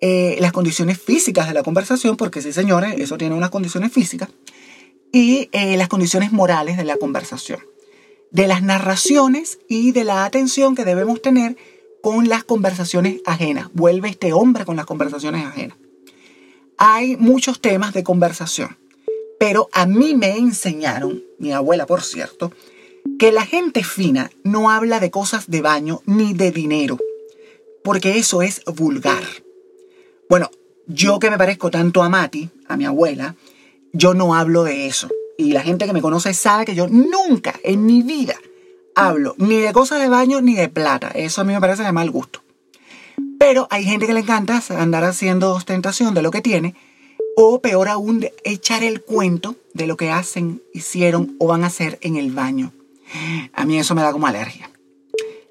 eh, 0.00 0.36
las 0.40 0.52
condiciones 0.52 1.00
físicas 1.00 1.48
de 1.48 1.54
la 1.54 1.62
conversación, 1.62 2.16
porque 2.16 2.42
sí, 2.42 2.52
señores, 2.52 2.94
eso 2.98 3.16
tiene 3.16 3.34
unas 3.34 3.50
condiciones 3.50 3.92
físicas, 3.92 4.28
y 5.12 5.48
eh, 5.52 5.76
las 5.76 5.88
condiciones 5.88 6.32
morales 6.32 6.76
de 6.76 6.84
la 6.84 6.96
conversación, 6.96 7.60
de 8.30 8.48
las 8.48 8.62
narraciones 8.62 9.60
y 9.68 9.92
de 9.92 10.04
la 10.04 10.24
atención 10.24 10.74
que 10.74 10.84
debemos 10.84 11.22
tener 11.22 11.56
con 12.02 12.28
las 12.28 12.44
conversaciones 12.44 13.22
ajenas. 13.24 13.70
Vuelve 13.72 14.08
este 14.08 14.32
hombre 14.32 14.64
con 14.64 14.76
las 14.76 14.86
conversaciones 14.86 15.46
ajenas. 15.46 15.78
Hay 16.76 17.16
muchos 17.16 17.60
temas 17.60 17.94
de 17.94 18.02
conversación, 18.02 18.76
pero 19.38 19.68
a 19.72 19.86
mí 19.86 20.14
me 20.14 20.36
enseñaron, 20.36 21.22
mi 21.38 21.52
abuela 21.52 21.86
por 21.86 22.02
cierto, 22.02 22.52
que 23.18 23.30
la 23.30 23.46
gente 23.46 23.84
fina 23.84 24.30
no 24.42 24.70
habla 24.70 24.98
de 24.98 25.10
cosas 25.10 25.48
de 25.48 25.62
baño 25.62 26.02
ni 26.06 26.34
de 26.34 26.50
dinero, 26.50 26.98
porque 27.84 28.18
eso 28.18 28.42
es 28.42 28.62
vulgar. 28.64 29.22
Bueno, 30.34 30.50
yo 30.88 31.20
que 31.20 31.30
me 31.30 31.38
parezco 31.38 31.70
tanto 31.70 32.02
a 32.02 32.08
Mati, 32.08 32.50
a 32.66 32.76
mi 32.76 32.86
abuela, 32.86 33.36
yo 33.92 34.14
no 34.14 34.34
hablo 34.34 34.64
de 34.64 34.88
eso. 34.88 35.08
Y 35.38 35.52
la 35.52 35.62
gente 35.62 35.86
que 35.86 35.92
me 35.92 36.02
conoce 36.02 36.34
sabe 36.34 36.64
que 36.64 36.74
yo 36.74 36.88
nunca 36.88 37.54
en 37.62 37.86
mi 37.86 38.02
vida 38.02 38.34
hablo 38.96 39.36
ni 39.38 39.60
de 39.60 39.72
cosas 39.72 40.00
de 40.00 40.08
baño 40.08 40.40
ni 40.40 40.56
de 40.56 40.68
plata. 40.68 41.12
Eso 41.14 41.40
a 41.40 41.44
mí 41.44 41.52
me 41.52 41.60
parece 41.60 41.84
de 41.84 41.92
mal 41.92 42.10
gusto. 42.10 42.42
Pero 43.38 43.68
hay 43.70 43.84
gente 43.84 44.08
que 44.08 44.12
le 44.12 44.22
encanta 44.22 44.60
andar 44.70 45.04
haciendo 45.04 45.52
ostentación 45.52 46.14
de 46.14 46.22
lo 46.22 46.32
que 46.32 46.42
tiene, 46.42 46.74
o 47.36 47.60
peor 47.60 47.88
aún, 47.88 48.26
echar 48.42 48.82
el 48.82 49.02
cuento 49.02 49.54
de 49.72 49.86
lo 49.86 49.96
que 49.96 50.10
hacen, 50.10 50.60
hicieron 50.72 51.36
o 51.38 51.46
van 51.46 51.62
a 51.62 51.68
hacer 51.68 52.00
en 52.02 52.16
el 52.16 52.32
baño. 52.32 52.72
A 53.52 53.64
mí 53.66 53.78
eso 53.78 53.94
me 53.94 54.02
da 54.02 54.10
como 54.10 54.26
alergia. 54.26 54.68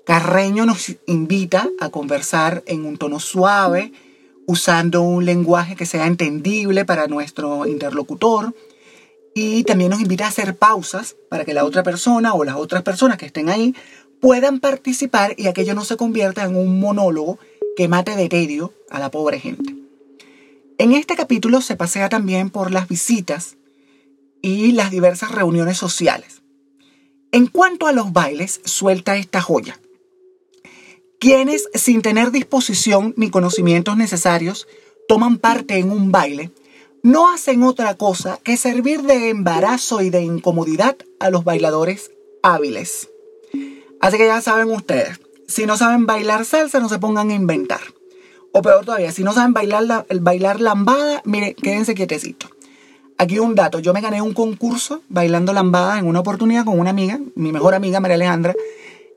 Carreño 0.06 0.66
nos 0.66 0.94
invita 1.06 1.70
a 1.80 1.88
conversar 1.88 2.64
en 2.66 2.86
un 2.86 2.98
tono 2.98 3.22
suave, 3.22 3.94
usando 4.48 5.02
un 5.02 5.26
lenguaje 5.26 5.76
que 5.76 5.86
sea 5.86 6.08
entendible 6.08 6.86
para 6.86 7.08
nuestro 7.08 7.66
interlocutor 7.66 8.54
y 9.34 9.64
también 9.64 9.90
nos 9.90 10.02
invita 10.02 10.26
a 10.26 10.30
hacer 10.30 10.56
pausas 10.56 11.16
para 11.30 11.46
que 11.46 11.54
la 11.54 11.66
otra 11.66 11.84
persona 11.84 12.34
o 12.34 12.44
las 12.44 12.56
otras 12.56 12.84
personas 12.84 13.18
que 13.18 13.26
estén 13.26 13.50
ahí 13.50 13.76
puedan 14.20 14.60
participar 14.60 15.34
y 15.38 15.48
aquello 15.48 15.74
no 15.74 15.84
se 15.84 15.98
convierta 15.98 16.44
en 16.44 16.56
un 16.56 16.80
monólogo 16.80 17.40
que 17.76 17.88
mate 17.88 18.16
de 18.16 18.30
tedio 18.30 18.74
a 18.90 19.00
la 19.00 19.12
pobre 19.12 19.40
gente. 19.40 19.76
En 20.78 20.94
este 20.94 21.16
capítulo 21.16 21.62
se 21.62 21.76
pasea 21.76 22.10
también 22.10 22.50
por 22.50 22.72
las 22.72 22.88
visitas 22.88 23.58
y 24.42 24.74
las 24.74 24.92
diversas 24.92 25.32
reuniones 25.32 25.78
sociales. 25.78 26.42
En 27.32 27.48
cuanto 27.48 27.88
a 27.88 27.94
los 27.94 28.14
bailes, 28.14 28.62
suelta 28.64 29.18
esta 29.18 29.42
joya. 29.42 29.80
Quienes, 31.24 31.70
sin 31.74 32.02
tener 32.02 32.32
disposición 32.32 33.14
ni 33.16 33.30
conocimientos 33.30 33.96
necesarios, 33.96 34.68
toman 35.08 35.38
parte 35.38 35.78
en 35.78 35.90
un 35.90 36.12
baile, 36.12 36.52
no 37.02 37.32
hacen 37.32 37.64
otra 37.64 37.96
cosa 37.96 38.42
que 38.44 38.58
servir 38.58 39.04
de 39.04 39.30
embarazo 39.30 40.02
y 40.02 40.10
de 40.10 40.22
incomodidad 40.22 40.98
a 41.22 41.30
los 41.30 41.46
bailadores 41.46 42.12
hábiles. 42.42 43.10
Así 44.02 44.18
que 44.18 44.26
ya 44.26 44.42
saben 44.42 44.70
ustedes, 44.70 45.22
si 45.48 45.66
no 45.66 45.78
saben 45.78 46.06
bailar 46.06 46.44
salsa, 46.44 46.82
no 46.82 46.90
se 46.90 47.00
pongan 47.00 47.30
a 47.30 47.36
inventar. 47.36 47.80
O 48.52 48.62
peor 48.62 48.84
todavía, 48.84 49.14
si 49.14 49.24
no 49.24 49.32
saben 49.32 49.54
bailar, 49.54 50.06
bailar 50.20 50.60
lambada, 50.60 51.22
miren, 51.24 51.54
quédense 51.54 51.96
quietecitos. 51.96 52.50
Aquí 53.18 53.40
un 53.40 53.56
dato, 53.56 53.80
yo 53.80 53.94
me 53.94 54.02
gané 54.02 54.22
un 54.22 54.34
concurso 54.34 55.04
bailando 55.08 55.54
lambada 55.54 56.00
en 56.00 56.06
una 56.06 56.20
oportunidad 56.20 56.66
con 56.66 56.78
una 56.78 56.90
amiga, 56.90 57.22
mi 57.36 57.54
mejor 57.54 57.76
amiga 57.76 58.02
María 58.02 58.16
Alejandra, 58.16 58.54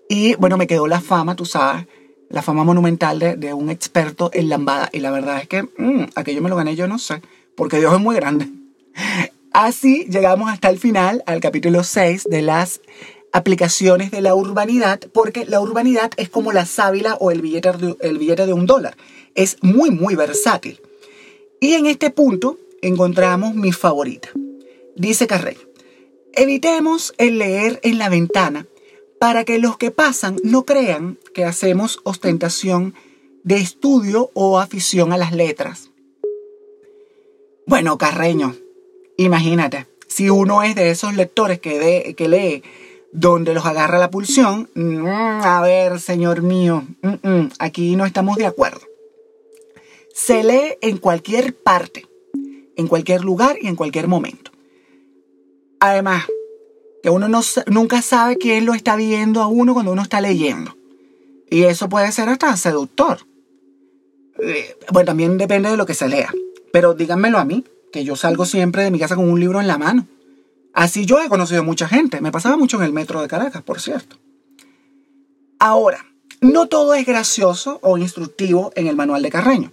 y 0.08 0.36
bueno, 0.36 0.56
me 0.56 0.68
quedó 0.68 0.86
la 0.86 1.00
fama, 1.00 1.34
tú 1.34 1.44
sabes, 1.44 1.88
la 2.28 2.42
fama 2.42 2.64
monumental 2.64 3.18
de, 3.18 3.54
un 3.54 3.70
experto 3.70 4.30
en 4.32 4.48
lambada. 4.48 4.88
Y 4.92 5.00
la 5.00 5.10
verdad 5.10 5.40
es 5.40 5.48
que 5.48 5.62
mm, 5.62 6.10
aquello 6.14 6.42
me 6.42 6.48
lo 6.48 6.56
gané 6.56 6.76
yo 6.76 6.86
no 6.86 6.98
sé, 6.98 7.22
porque 7.54 7.78
Dios 7.78 7.94
es 7.94 8.00
muy 8.00 8.16
grande. 8.16 8.48
Así 9.52 10.04
llegamos 10.10 10.50
hasta 10.50 10.68
el 10.68 10.78
final, 10.78 11.22
al 11.26 11.40
capítulo 11.40 11.82
6 11.82 12.24
de 12.24 12.42
las 12.42 12.80
aplicaciones 13.32 14.10
de 14.10 14.20
la 14.20 14.34
urbanidad, 14.34 15.00
porque 15.12 15.46
la 15.46 15.60
urbanidad 15.60 16.10
es 16.16 16.28
como 16.28 16.52
la 16.52 16.66
sábila 16.66 17.16
o 17.20 17.30
el 17.30 17.42
billete 17.42 17.72
de, 17.72 17.96
el 18.00 18.18
billete 18.18 18.46
de 18.46 18.52
un 18.52 18.66
dólar. 18.66 18.96
Es 19.34 19.56
muy, 19.62 19.90
muy 19.90 20.14
versátil. 20.14 20.80
Y 21.60 21.74
en 21.74 21.86
este 21.86 22.10
punto 22.10 22.58
encontramos 22.82 23.54
mi 23.54 23.72
favorita. 23.72 24.28
Dice 24.94 25.26
Carrey, 25.26 25.56
evitemos 26.34 27.14
el 27.18 27.38
leer 27.38 27.80
en 27.82 27.98
la 27.98 28.08
ventana 28.08 28.66
para 29.18 29.44
que 29.44 29.58
los 29.58 29.76
que 29.76 29.90
pasan 29.90 30.36
no 30.42 30.64
crean 30.64 31.18
que 31.34 31.44
hacemos 31.44 32.00
ostentación 32.04 32.94
de 33.42 33.56
estudio 33.56 34.30
o 34.34 34.58
afición 34.58 35.12
a 35.12 35.18
las 35.18 35.32
letras. 35.32 35.90
Bueno, 37.66 37.98
Carreño, 37.98 38.54
imagínate, 39.16 39.86
si 40.06 40.30
uno 40.30 40.62
es 40.62 40.74
de 40.74 40.90
esos 40.90 41.14
lectores 41.14 41.60
que, 41.60 42.14
que 42.16 42.28
lee 42.28 42.62
donde 43.12 43.54
los 43.54 43.64
agarra 43.64 43.98
la 43.98 44.10
pulsión, 44.10 44.68
mm, 44.74 45.06
a 45.06 45.60
ver, 45.62 46.00
señor 46.00 46.42
mío, 46.42 46.84
aquí 47.58 47.96
no 47.96 48.04
estamos 48.04 48.36
de 48.36 48.46
acuerdo. 48.46 48.80
Se 50.12 50.44
lee 50.44 50.76
en 50.80 50.98
cualquier 50.98 51.54
parte, 51.54 52.06
en 52.76 52.88
cualquier 52.88 53.22
lugar 53.22 53.56
y 53.60 53.68
en 53.68 53.76
cualquier 53.76 54.08
momento. 54.08 54.50
Además, 55.80 56.24
que 57.06 57.10
uno 57.10 57.28
no, 57.28 57.40
nunca 57.66 58.02
sabe 58.02 58.36
quién 58.36 58.66
lo 58.66 58.74
está 58.74 58.96
viendo 58.96 59.40
a 59.40 59.46
uno 59.46 59.74
cuando 59.74 59.92
uno 59.92 60.02
está 60.02 60.20
leyendo. 60.20 60.76
Y 61.48 61.62
eso 61.62 61.88
puede 61.88 62.10
ser 62.10 62.28
hasta 62.28 62.56
seductor. 62.56 63.18
Eh, 64.40 64.76
bueno, 64.90 65.06
también 65.06 65.38
depende 65.38 65.70
de 65.70 65.76
lo 65.76 65.86
que 65.86 65.94
se 65.94 66.08
lea. 66.08 66.34
Pero 66.72 66.94
díganmelo 66.94 67.38
a 67.38 67.44
mí, 67.44 67.62
que 67.92 68.02
yo 68.02 68.16
salgo 68.16 68.44
siempre 68.44 68.82
de 68.82 68.90
mi 68.90 68.98
casa 68.98 69.14
con 69.14 69.30
un 69.30 69.38
libro 69.38 69.60
en 69.60 69.68
la 69.68 69.78
mano. 69.78 70.08
Así 70.72 71.06
yo 71.06 71.22
he 71.22 71.28
conocido 71.28 71.62
mucha 71.62 71.86
gente. 71.86 72.20
Me 72.20 72.32
pasaba 72.32 72.56
mucho 72.56 72.76
en 72.78 72.82
el 72.82 72.92
metro 72.92 73.22
de 73.22 73.28
Caracas, 73.28 73.62
por 73.62 73.80
cierto. 73.80 74.16
Ahora, 75.60 76.06
no 76.40 76.66
todo 76.66 76.92
es 76.94 77.06
gracioso 77.06 77.78
o 77.82 77.98
instructivo 77.98 78.72
en 78.74 78.88
el 78.88 78.96
manual 78.96 79.22
de 79.22 79.30
Carreño 79.30 79.70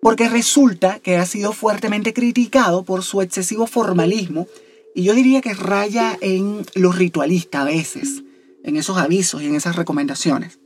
porque 0.00 0.28
resulta 0.28 0.98
que 0.98 1.16
ha 1.16 1.26
sido 1.26 1.52
fuertemente 1.52 2.12
criticado 2.12 2.84
por 2.84 3.04
su 3.04 3.22
excesivo 3.22 3.68
formalismo 3.68 4.48
y 4.94 5.04
yo 5.04 5.14
diría 5.14 5.40
que 5.40 5.54
raya 5.54 6.16
en 6.20 6.64
lo 6.74 6.92
ritualista 6.92 7.62
a 7.62 7.64
veces, 7.64 8.22
en 8.64 8.76
esos 8.76 8.98
avisos 8.98 9.42
y 9.42 9.46
en 9.46 9.54
esas 9.54 9.76
recomendaciones. 9.76 10.58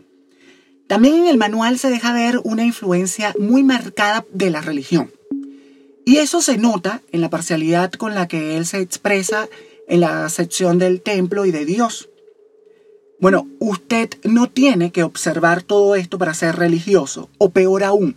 También 0.86 1.16
en 1.16 1.26
el 1.26 1.36
manual 1.36 1.78
se 1.78 1.90
deja 1.90 2.12
ver 2.12 2.40
una 2.44 2.64
influencia 2.64 3.34
muy 3.38 3.62
marcada 3.62 4.24
de 4.32 4.50
la 4.50 4.60
religión. 4.60 5.10
Y 6.04 6.18
eso 6.18 6.40
se 6.40 6.58
nota 6.58 7.02
en 7.10 7.20
la 7.20 7.30
parcialidad 7.30 7.90
con 7.92 8.14
la 8.14 8.28
que 8.28 8.56
él 8.56 8.66
se 8.66 8.80
expresa 8.80 9.48
en 9.88 10.00
la 10.00 10.28
sección 10.28 10.78
del 10.78 11.00
templo 11.02 11.44
y 11.44 11.50
de 11.50 11.64
Dios. 11.64 12.08
Bueno, 13.20 13.48
usted 13.58 14.10
no 14.24 14.48
tiene 14.48 14.92
que 14.92 15.02
observar 15.02 15.62
todo 15.62 15.96
esto 15.96 16.18
para 16.18 16.34
ser 16.34 16.56
religioso, 16.56 17.30
o 17.38 17.50
peor 17.50 17.82
aún, 17.82 18.16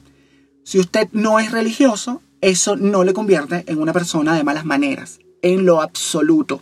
si 0.69 0.77
usted 0.77 1.07
no 1.13 1.39
es 1.39 1.51
religioso, 1.51 2.21
eso 2.41 2.75
no 2.75 3.03
le 3.03 3.13
convierte 3.13 3.63
en 3.65 3.79
una 3.79 3.91
persona 3.91 4.35
de 4.35 4.43
malas 4.43 4.65
maneras, 4.65 5.19
en 5.41 5.65
lo 5.65 5.81
absoluto. 5.81 6.61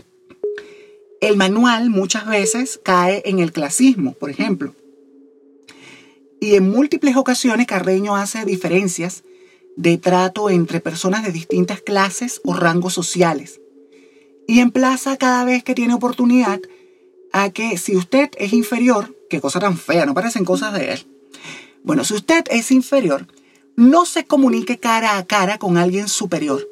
El 1.19 1.35
manual 1.35 1.89
muchas 1.89 2.27
veces 2.27 2.79
cae 2.83 3.23
en 3.25 3.39
el 3.39 3.51
clasismo, 3.51 4.13
por 4.13 4.29
ejemplo. 4.29 4.75
Y 6.39 6.55
en 6.55 6.69
múltiples 6.69 7.15
ocasiones 7.15 7.65
Carreño 7.65 8.15
hace 8.15 8.45
diferencias 8.45 9.23
de 9.75 9.97
trato 9.97 10.49
entre 10.49 10.79
personas 10.79 11.23
de 11.23 11.31
distintas 11.31 11.81
clases 11.81 12.41
o 12.43 12.53
rangos 12.53 12.93
sociales. 12.93 13.59
Y 14.47 14.59
emplaza 14.59 15.17
cada 15.17 15.43
vez 15.45 15.63
que 15.63 15.75
tiene 15.75 15.93
oportunidad 15.93 16.59
a 17.33 17.49
que 17.49 17.77
si 17.77 17.95
usted 17.95 18.29
es 18.37 18.53
inferior, 18.53 19.15
qué 19.29 19.41
cosa 19.41 19.59
tan 19.59 19.77
fea, 19.77 20.05
no 20.05 20.13
parecen 20.13 20.45
cosas 20.45 20.73
de 20.73 20.93
él. 20.93 21.07
Bueno, 21.83 22.03
si 22.03 22.13
usted 22.13 22.45
es 22.49 22.71
inferior, 22.71 23.27
no 23.75 24.05
se 24.05 24.25
comunique 24.25 24.77
cara 24.77 25.17
a 25.17 25.25
cara 25.25 25.57
con 25.57 25.77
alguien 25.77 26.07
superior. 26.07 26.67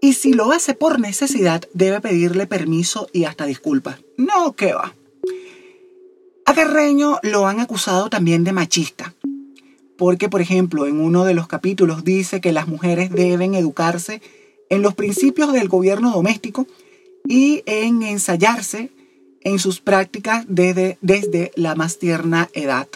Y 0.00 0.12
si 0.12 0.32
lo 0.32 0.52
hace 0.52 0.74
por 0.74 1.00
necesidad, 1.00 1.62
debe 1.74 2.00
pedirle 2.00 2.46
permiso 2.46 3.08
y 3.12 3.24
hasta 3.24 3.46
disculpas. 3.46 3.98
No, 4.16 4.54
¿qué 4.54 4.72
va? 4.72 4.94
A 6.46 6.54
Carreño 6.54 7.18
lo 7.22 7.46
han 7.46 7.60
acusado 7.60 8.08
también 8.08 8.44
de 8.44 8.52
machista. 8.52 9.14
Porque, 9.96 10.28
por 10.28 10.40
ejemplo, 10.40 10.86
en 10.86 11.00
uno 11.00 11.24
de 11.24 11.34
los 11.34 11.48
capítulos 11.48 12.04
dice 12.04 12.40
que 12.40 12.52
las 12.52 12.68
mujeres 12.68 13.10
deben 13.10 13.54
educarse 13.54 14.22
en 14.70 14.82
los 14.82 14.94
principios 14.94 15.52
del 15.52 15.68
gobierno 15.68 16.12
doméstico 16.12 16.66
y 17.26 17.62
en 17.66 18.02
ensayarse 18.02 18.90
en 19.42 19.58
sus 19.58 19.80
prácticas 19.80 20.44
desde, 20.48 20.98
desde 21.00 21.52
la 21.56 21.74
más 21.74 21.98
tierna 21.98 22.48
edad. 22.52 22.88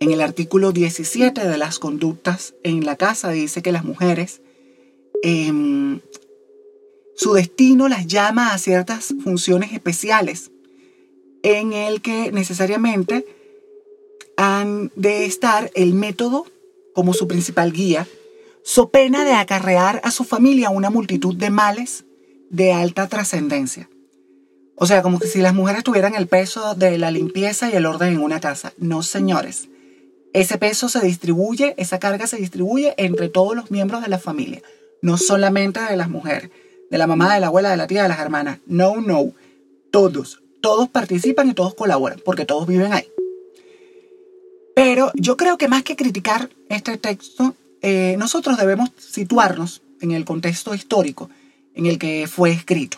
En 0.00 0.10
el 0.10 0.20
artículo 0.20 0.72
17 0.72 1.48
de 1.48 1.58
las 1.58 1.78
conductas 1.78 2.54
en 2.62 2.84
la 2.84 2.96
casa 2.96 3.30
dice 3.30 3.62
que 3.62 3.72
las 3.72 3.84
mujeres, 3.84 4.42
em, 5.24 6.00
su 7.16 7.32
destino 7.32 7.88
las 7.88 8.06
llama 8.06 8.52
a 8.52 8.58
ciertas 8.58 9.14
funciones 9.22 9.72
especiales 9.72 10.50
en 11.42 11.72
el 11.72 12.00
que 12.00 12.32
necesariamente 12.32 13.26
han 14.36 14.92
de 14.96 15.24
estar 15.24 15.70
el 15.74 15.94
método 15.94 16.46
como 16.94 17.12
su 17.12 17.26
principal 17.26 17.72
guía, 17.72 18.06
so 18.62 18.90
pena 18.90 19.24
de 19.24 19.32
acarrear 19.32 20.00
a 20.04 20.10
su 20.10 20.24
familia 20.24 20.70
una 20.70 20.90
multitud 20.90 21.34
de 21.34 21.50
males 21.50 22.04
de 22.50 22.72
alta 22.72 23.08
trascendencia. 23.08 23.88
O 24.76 24.86
sea, 24.86 25.02
como 25.02 25.18
que 25.18 25.26
si 25.26 25.40
las 25.40 25.54
mujeres 25.54 25.84
tuvieran 25.84 26.14
el 26.14 26.26
peso 26.26 26.74
de 26.74 26.98
la 26.98 27.10
limpieza 27.10 27.70
y 27.70 27.76
el 27.76 27.86
orden 27.86 28.14
en 28.14 28.20
una 28.20 28.40
casa. 28.40 28.72
No, 28.78 29.02
señores 29.02 29.68
ese 30.34 30.58
peso 30.58 30.88
se 30.88 31.00
distribuye, 31.00 31.74
esa 31.78 31.98
carga 31.98 32.26
se 32.26 32.36
distribuye 32.36 32.92
entre 32.98 33.28
todos 33.28 33.56
los 33.56 33.70
miembros 33.70 34.02
de 34.02 34.08
la 34.08 34.18
familia, 34.18 34.60
no 35.04 35.18
solamente 35.18 35.80
de 35.80 35.98
las 35.98 36.08
mujeres, 36.08 36.50
de 36.90 36.96
la 36.96 37.06
mamá, 37.06 37.34
de 37.34 37.40
la 37.40 37.48
abuela, 37.48 37.70
de 37.70 37.76
la 37.76 37.86
tía, 37.86 38.04
de 38.04 38.08
las 38.08 38.20
hermanas. 38.20 38.60
No, 38.66 39.02
no, 39.02 39.32
todos, 39.90 40.40
todos 40.62 40.88
participan 40.88 41.50
y 41.50 41.52
todos 41.52 41.74
colaboran, 41.74 42.22
porque 42.24 42.46
todos 42.46 42.66
viven 42.66 42.90
ahí. 42.90 43.06
Pero 44.74 45.12
yo 45.14 45.36
creo 45.36 45.58
que 45.58 45.68
más 45.68 45.82
que 45.82 45.94
criticar 45.94 46.48
este 46.70 46.96
texto, 46.96 47.54
eh, 47.82 48.16
nosotros 48.18 48.56
debemos 48.56 48.92
situarnos 48.96 49.82
en 50.00 50.12
el 50.12 50.24
contexto 50.24 50.74
histórico 50.74 51.28
en 51.74 51.84
el 51.84 51.98
que 51.98 52.26
fue 52.26 52.52
escrito. 52.52 52.96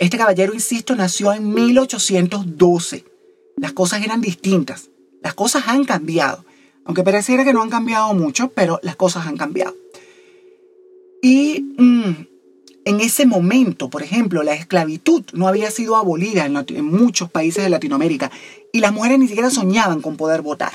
Este 0.00 0.18
caballero, 0.18 0.52
insisto, 0.52 0.96
nació 0.96 1.32
en 1.32 1.54
1812. 1.54 3.04
Las 3.56 3.72
cosas 3.72 4.02
eran 4.02 4.20
distintas. 4.20 4.88
Las 5.22 5.34
cosas 5.34 5.62
han 5.68 5.84
cambiado. 5.84 6.44
Aunque 6.84 7.04
pareciera 7.04 7.44
que 7.44 7.52
no 7.52 7.62
han 7.62 7.70
cambiado 7.70 8.14
mucho, 8.14 8.48
pero 8.48 8.80
las 8.82 8.96
cosas 8.96 9.28
han 9.28 9.36
cambiado. 9.36 9.76
Y 11.22 11.74
mm, 11.76 12.26
en 12.84 13.00
ese 13.00 13.26
momento, 13.26 13.90
por 13.90 14.02
ejemplo, 14.02 14.42
la 14.42 14.54
esclavitud 14.54 15.24
no 15.32 15.48
había 15.48 15.70
sido 15.70 15.96
abolida 15.96 16.46
en, 16.46 16.56
en 16.56 16.84
muchos 16.84 17.30
países 17.30 17.62
de 17.62 17.70
Latinoamérica 17.70 18.30
y 18.72 18.80
las 18.80 18.92
mujeres 18.92 19.18
ni 19.18 19.28
siquiera 19.28 19.50
soñaban 19.50 20.00
con 20.00 20.16
poder 20.16 20.42
votar. 20.42 20.72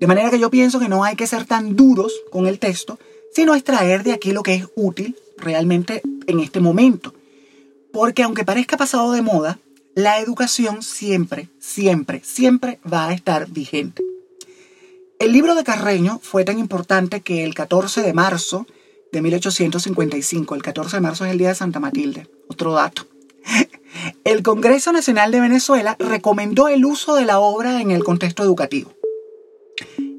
De 0.00 0.06
manera 0.06 0.30
que 0.30 0.38
yo 0.38 0.50
pienso 0.50 0.78
que 0.80 0.88
no 0.88 1.04
hay 1.04 1.16
que 1.16 1.26
ser 1.26 1.44
tan 1.44 1.76
duros 1.76 2.12
con 2.30 2.46
el 2.46 2.58
texto, 2.58 2.98
sino 3.32 3.54
extraer 3.54 4.04
de 4.04 4.12
aquí 4.12 4.32
lo 4.32 4.42
que 4.42 4.54
es 4.54 4.66
útil 4.76 5.16
realmente 5.38 6.02
en 6.26 6.40
este 6.40 6.60
momento. 6.60 7.14
Porque 7.92 8.22
aunque 8.22 8.44
parezca 8.44 8.76
pasado 8.76 9.12
de 9.12 9.22
moda, 9.22 9.58
la 9.94 10.18
educación 10.18 10.82
siempre, 10.82 11.48
siempre, 11.58 12.20
siempre 12.24 12.80
va 12.90 13.08
a 13.08 13.12
estar 13.12 13.48
vigente. 13.48 14.02
El 15.18 15.32
libro 15.32 15.54
de 15.54 15.64
Carreño 15.64 16.20
fue 16.22 16.44
tan 16.44 16.58
importante 16.58 17.20
que 17.20 17.44
el 17.44 17.54
14 17.54 18.02
de 18.02 18.12
marzo 18.12 18.66
de 19.14 19.22
1855, 19.22 20.56
el 20.56 20.62
14 20.62 20.96
de 20.96 21.00
marzo 21.00 21.24
es 21.24 21.30
el 21.30 21.38
día 21.38 21.50
de 21.50 21.54
Santa 21.54 21.78
Matilde, 21.78 22.26
otro 22.48 22.72
dato, 22.72 23.06
el 24.24 24.42
Congreso 24.42 24.90
Nacional 24.90 25.30
de 25.30 25.40
Venezuela 25.40 25.94
recomendó 26.00 26.66
el 26.66 26.84
uso 26.84 27.14
de 27.14 27.24
la 27.24 27.38
obra 27.38 27.80
en 27.80 27.92
el 27.92 28.02
contexto 28.02 28.42
educativo. 28.42 28.92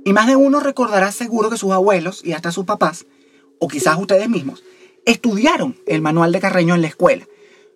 Y 0.06 0.14
más 0.14 0.28
de 0.28 0.38
uno 0.38 0.62
recordará 0.62 1.12
seguro 1.12 1.50
que 1.50 1.58
sus 1.58 1.74
abuelos 1.74 2.22
y 2.24 2.32
hasta 2.32 2.54
sus 2.54 2.64
papás, 2.64 3.06
o 3.60 3.68
quizás 3.68 4.00
ustedes 4.00 4.30
mismos, 4.30 4.64
estudiaron 5.06 5.76
el 5.88 6.02
manual 6.02 6.32
de 6.32 6.40
Carreño 6.40 6.74
en 6.74 6.82
la 6.82 6.88
escuela. 6.88 7.28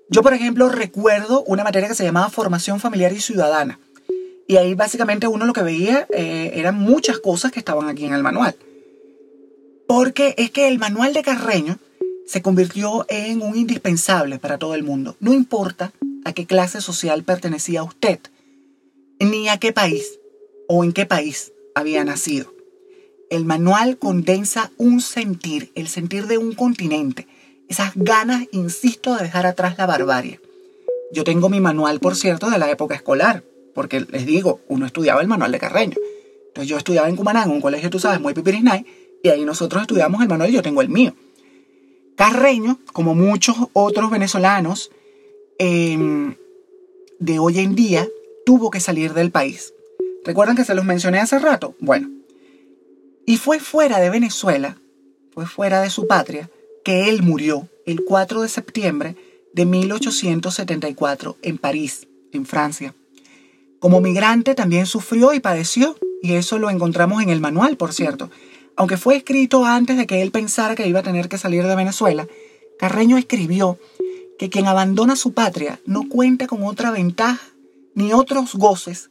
Yo, 0.10 0.24
por 0.24 0.34
ejemplo, 0.34 0.70
recuerdo 0.70 1.44
una 1.44 1.66
materia 1.66 1.90
que 1.90 1.96
se 1.96 2.06
llamaba 2.06 2.30
Formación 2.30 2.80
Familiar 2.80 3.12
y 3.12 3.20
Ciudadana. 3.20 3.80
Y 4.48 4.56
ahí 4.56 4.74
básicamente 4.74 5.28
uno 5.28 5.46
lo 5.46 5.54
que 5.54 5.64
veía 5.64 6.08
eh, 6.12 6.52
eran 6.56 6.76
muchas 6.76 7.20
cosas 7.20 7.52
que 7.52 7.60
estaban 7.60 7.90
aquí 7.90 8.06
en 8.06 8.14
el 8.14 8.24
manual. 8.24 8.56
Porque 9.90 10.36
es 10.38 10.52
que 10.52 10.68
el 10.68 10.78
manual 10.78 11.14
de 11.14 11.24
Carreño 11.24 11.80
se 12.28 12.44
convirtió 12.44 13.08
en 13.10 13.42
un 13.42 13.58
indispensable 13.58 14.38
para 14.38 14.60
todo 14.60 14.76
el 14.76 14.84
mundo. 14.84 15.16
No 15.20 15.34
importa 15.34 15.94
a 16.24 16.32
qué 16.32 16.46
clase 16.46 16.80
social 16.80 17.24
pertenecía 17.24 17.82
usted, 17.82 18.20
ni 19.20 19.50
a 19.50 19.58
qué 19.58 19.74
país 19.74 20.20
o 20.68 20.84
en 20.84 20.94
qué 20.94 21.08
país 21.08 21.54
había 21.74 22.04
nacido. 22.04 22.54
El 23.32 23.46
manual 23.46 23.98
condensa 23.98 24.72
un 24.78 25.02
sentir, 25.02 25.72
el 25.74 25.88
sentir 25.88 26.28
de 26.28 26.38
un 26.38 26.54
continente, 26.54 27.26
esas 27.68 27.94
ganas, 27.96 28.46
insisto, 28.52 29.16
de 29.16 29.24
dejar 29.24 29.48
atrás 29.48 29.76
la 29.80 29.88
barbarie. 29.88 30.40
Yo 31.12 31.24
tengo 31.24 31.50
mi 31.50 31.62
manual, 31.62 32.00
por 32.00 32.16
cierto, 32.16 32.52
de 32.52 32.60
la 32.60 32.70
época 32.70 32.94
escolar, 32.94 33.44
porque 33.74 34.02
les 34.02 34.28
digo, 34.28 34.60
uno 34.68 34.86
estudiaba 34.86 35.22
el 35.22 35.28
manual 35.28 35.52
de 35.52 35.58
Carreño. 35.58 35.98
Entonces 36.50 36.70
yo 36.70 36.78
estudiaba 36.78 37.10
en 37.10 37.16
Cumaná, 37.16 37.42
en 37.42 37.50
un 37.50 37.62
colegio, 37.62 37.90
tú 37.90 37.98
sabes, 37.98 38.22
muy 38.22 38.36
pipirisnay, 38.36 38.86
y 39.24 39.30
ahí 39.30 39.46
nosotros 39.46 39.82
estudiamos 39.82 40.22
el 40.22 40.30
manual 40.30 40.50
y 40.50 40.54
yo 40.54 40.62
tengo 40.62 40.82
el 40.82 40.90
mío. 40.90 41.14
Carreño, 42.16 42.80
como 42.94 43.16
muchos 43.16 43.56
otros 43.74 44.12
venezolanos 44.12 44.92
em, 45.58 46.36
de 47.20 47.40
hoy 47.40 47.60
en 47.60 47.76
día, 47.76 48.08
tuvo 48.46 48.70
que 48.70 48.80
salir 48.80 49.14
del 49.14 49.32
país. 49.32 49.74
¿Recuerdan 50.26 50.56
que 50.56 50.66
se 50.66 50.76
los 50.76 50.86
mencioné 50.86 51.20
hace 51.20 51.40
rato? 51.40 51.76
Bueno, 51.80 52.10
y 53.26 53.38
fue 53.38 53.60
fuera 53.60 54.00
de 54.00 54.10
Venezuela, 54.10 54.78
fue 55.32 55.46
fuera 55.46 55.82
de 55.82 55.90
su 55.90 56.08
patria, 56.08 56.50
que 56.84 57.10
él 57.10 57.22
murió 57.22 57.70
el 57.86 58.04
4 58.04 58.42
de 58.42 58.50
septiembre 58.50 59.16
de 59.54 59.66
1874 59.66 61.38
en 61.42 61.58
París, 61.58 62.08
en 62.32 62.46
Francia. 62.46 62.94
Como 63.80 64.02
migrante 64.02 64.56
también 64.56 64.86
sufrió 64.86 65.34
y 65.34 65.40
padeció, 65.40 65.96
y 66.22 66.34
eso 66.34 66.60
lo 66.60 66.70
encontramos 66.70 67.24
en 67.24 67.30
el 67.30 67.40
manual, 67.40 67.78
por 67.78 67.94
cierto. 67.94 68.30
Aunque 68.80 68.96
fue 68.96 69.18
escrito 69.18 69.66
antes 69.66 69.98
de 69.98 70.08
que 70.08 70.22
él 70.22 70.32
pensara 70.32 70.74
que 70.74 70.88
iba 70.88 71.02
a 71.02 71.04
tener 71.04 71.28
que 71.28 71.38
salir 71.38 71.68
de 71.68 71.76
Venezuela, 71.76 72.26
Carreño 72.80 73.18
escribió 73.18 73.78
que 74.40 74.50
quien 74.50 74.68
abandona 74.68 75.18
su 75.18 75.34
patria 75.34 75.82
no 75.86 76.08
cuenta 76.08 76.48
con 76.48 76.64
otra 76.64 76.90
ventaja 76.90 77.46
ni 77.94 78.14
otros 78.14 78.56
goces 78.56 79.10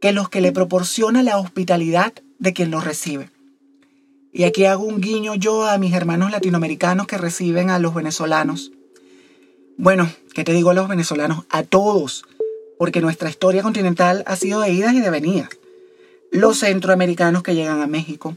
que 0.00 0.12
los 0.12 0.28
que 0.28 0.40
le 0.40 0.52
proporciona 0.52 1.24
la 1.24 1.38
hospitalidad 1.38 2.12
de 2.38 2.52
quien 2.52 2.70
lo 2.70 2.80
recibe. 2.80 3.30
Y 4.32 4.44
aquí 4.44 4.64
hago 4.64 4.84
un 4.84 5.00
guiño 5.00 5.34
yo 5.34 5.66
a 5.66 5.76
mis 5.76 5.92
hermanos 5.92 6.30
latinoamericanos 6.30 7.08
que 7.08 7.18
reciben 7.18 7.68
a 7.70 7.80
los 7.80 7.92
venezolanos. 7.92 8.70
Bueno, 9.76 10.08
¿qué 10.34 10.44
te 10.44 10.52
digo 10.52 10.70
a 10.70 10.74
los 10.74 10.86
venezolanos? 10.86 11.46
A 11.50 11.64
todos, 11.64 12.22
porque 12.78 13.00
nuestra 13.00 13.28
historia 13.28 13.64
continental 13.64 14.22
ha 14.28 14.36
sido 14.36 14.60
de 14.60 14.70
idas 14.70 14.94
y 14.94 15.00
de 15.00 15.10
venidas. 15.10 15.48
Los 16.30 16.60
centroamericanos 16.60 17.42
que 17.42 17.56
llegan 17.56 17.82
a 17.82 17.88
México, 17.88 18.36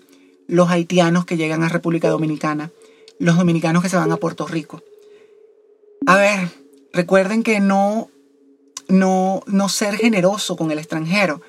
los 0.53 0.69
haitianos 0.69 1.25
que 1.25 1.35
llegan 1.35 1.63
a 1.63 1.69
República 1.69 2.09
Dominicana, 2.09 2.69
los 3.17 3.37
dominicanos 3.37 3.81
que 3.81 3.89
se 3.89 3.97
van 3.97 4.11
a 4.11 4.17
Puerto 4.17 4.45
Rico. 4.45 4.83
A 6.05 6.15
ver, 6.15 6.47
recuerden 6.93 7.41
que 7.41 7.59
no, 7.59 8.11
no, 8.87 9.41
no 9.47 9.67
ser 9.67 9.95
generoso 9.95 10.55
con 10.55 10.69
el 10.69 10.77
extranjero 10.77 11.41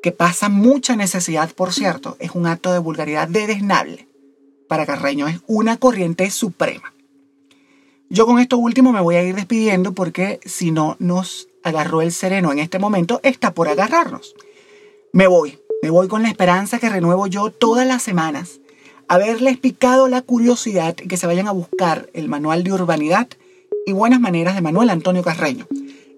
que 0.00 0.12
pasa 0.12 0.48
mucha 0.48 0.94
necesidad, 0.94 1.52
por 1.52 1.72
cierto, 1.72 2.16
es 2.20 2.30
un 2.30 2.46
acto 2.46 2.72
de 2.72 2.78
vulgaridad 2.78 3.26
desnable. 3.26 4.06
Para 4.68 4.86
Carreño 4.86 5.26
es 5.26 5.40
una 5.48 5.78
corriente 5.78 6.30
suprema. 6.30 6.94
Yo 8.10 8.26
con 8.26 8.38
esto 8.38 8.58
último 8.58 8.92
me 8.92 9.00
voy 9.00 9.16
a 9.16 9.24
ir 9.24 9.34
despidiendo 9.34 9.92
porque 9.92 10.38
si 10.44 10.70
no 10.70 10.94
nos 11.00 11.48
agarró 11.64 12.00
el 12.00 12.12
sereno 12.12 12.52
en 12.52 12.60
este 12.60 12.78
momento, 12.78 13.18
está 13.24 13.54
por 13.54 13.66
agarrarnos. 13.66 14.36
Me 15.12 15.26
voy, 15.26 15.58
me 15.82 15.90
voy 15.90 16.08
con 16.08 16.22
la 16.22 16.28
esperanza 16.28 16.78
que 16.78 16.88
renuevo 16.88 17.26
yo 17.26 17.50
todas 17.50 17.86
las 17.86 18.02
semanas, 18.02 18.60
haberles 19.08 19.58
picado 19.58 20.08
la 20.08 20.22
curiosidad 20.22 20.96
y 21.02 21.08
que 21.08 21.16
se 21.16 21.26
vayan 21.26 21.48
a 21.48 21.52
buscar 21.52 22.10
el 22.12 22.28
manual 22.28 22.62
de 22.64 22.72
urbanidad 22.72 23.28
y 23.86 23.92
buenas 23.92 24.20
maneras 24.20 24.54
de 24.54 24.60
Manuel 24.60 24.90
Antonio 24.90 25.22
Carreño 25.22 25.66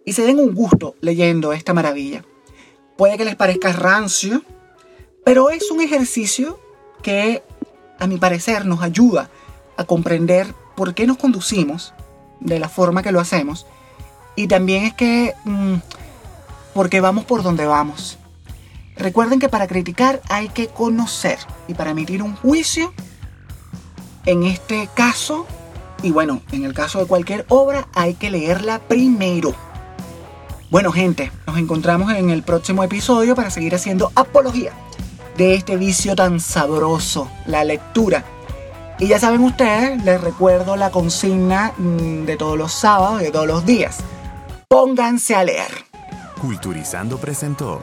y 0.04 0.12
se 0.12 0.24
den 0.24 0.40
un 0.40 0.54
gusto 0.54 0.94
leyendo 1.00 1.52
esta 1.52 1.74
maravilla. 1.74 2.24
Puede 2.96 3.16
que 3.16 3.24
les 3.24 3.36
parezca 3.36 3.72
rancio, 3.72 4.42
pero 5.24 5.50
es 5.50 5.70
un 5.70 5.80
ejercicio 5.80 6.58
que, 7.02 7.42
a 7.98 8.06
mi 8.06 8.18
parecer, 8.18 8.66
nos 8.66 8.82
ayuda 8.82 9.30
a 9.76 9.84
comprender 9.84 10.54
por 10.76 10.94
qué 10.94 11.06
nos 11.06 11.18
conducimos 11.18 11.94
de 12.40 12.58
la 12.58 12.68
forma 12.68 13.02
que 13.02 13.12
lo 13.12 13.20
hacemos. 13.20 13.66
Y 14.34 14.48
también 14.48 14.84
es 14.84 14.94
que, 14.94 15.34
mm, 15.44 15.74
porque 16.74 17.00
vamos 17.00 17.24
por 17.24 17.42
donde 17.42 17.66
vamos. 17.66 18.18
Recuerden 18.96 19.38
que 19.38 19.48
para 19.48 19.66
criticar 19.66 20.20
hay 20.28 20.48
que 20.48 20.68
conocer 20.68 21.38
y 21.68 21.74
para 21.74 21.90
emitir 21.90 22.22
un 22.22 22.36
juicio, 22.36 22.92
en 24.26 24.44
este 24.44 24.88
caso, 24.94 25.46
y 26.02 26.10
bueno, 26.10 26.42
en 26.52 26.64
el 26.64 26.74
caso 26.74 26.98
de 26.98 27.06
cualquier 27.06 27.44
obra, 27.48 27.88
hay 27.94 28.14
que 28.14 28.30
leerla 28.30 28.80
primero. 28.80 29.54
Bueno, 30.70 30.92
gente, 30.92 31.32
nos 31.46 31.58
encontramos 31.58 32.12
en 32.12 32.30
el 32.30 32.42
próximo 32.42 32.82
episodio 32.84 33.34
para 33.34 33.50
seguir 33.50 33.74
haciendo 33.74 34.10
apología 34.14 34.72
de 35.36 35.54
este 35.54 35.76
vicio 35.76 36.14
tan 36.14 36.40
sabroso, 36.40 37.30
la 37.46 37.64
lectura. 37.64 38.24
Y 38.98 39.08
ya 39.08 39.18
saben 39.18 39.42
ustedes, 39.42 40.02
les 40.04 40.20
recuerdo 40.20 40.76
la 40.76 40.90
consigna 40.90 41.72
mm, 41.76 42.24
de 42.24 42.36
todos 42.36 42.56
los 42.56 42.72
sábados, 42.72 43.20
de 43.20 43.30
todos 43.30 43.46
los 43.46 43.66
días. 43.66 43.98
Pónganse 44.68 45.34
a 45.34 45.44
leer. 45.44 45.72
Culturizando 46.40 47.18
presentó. 47.18 47.82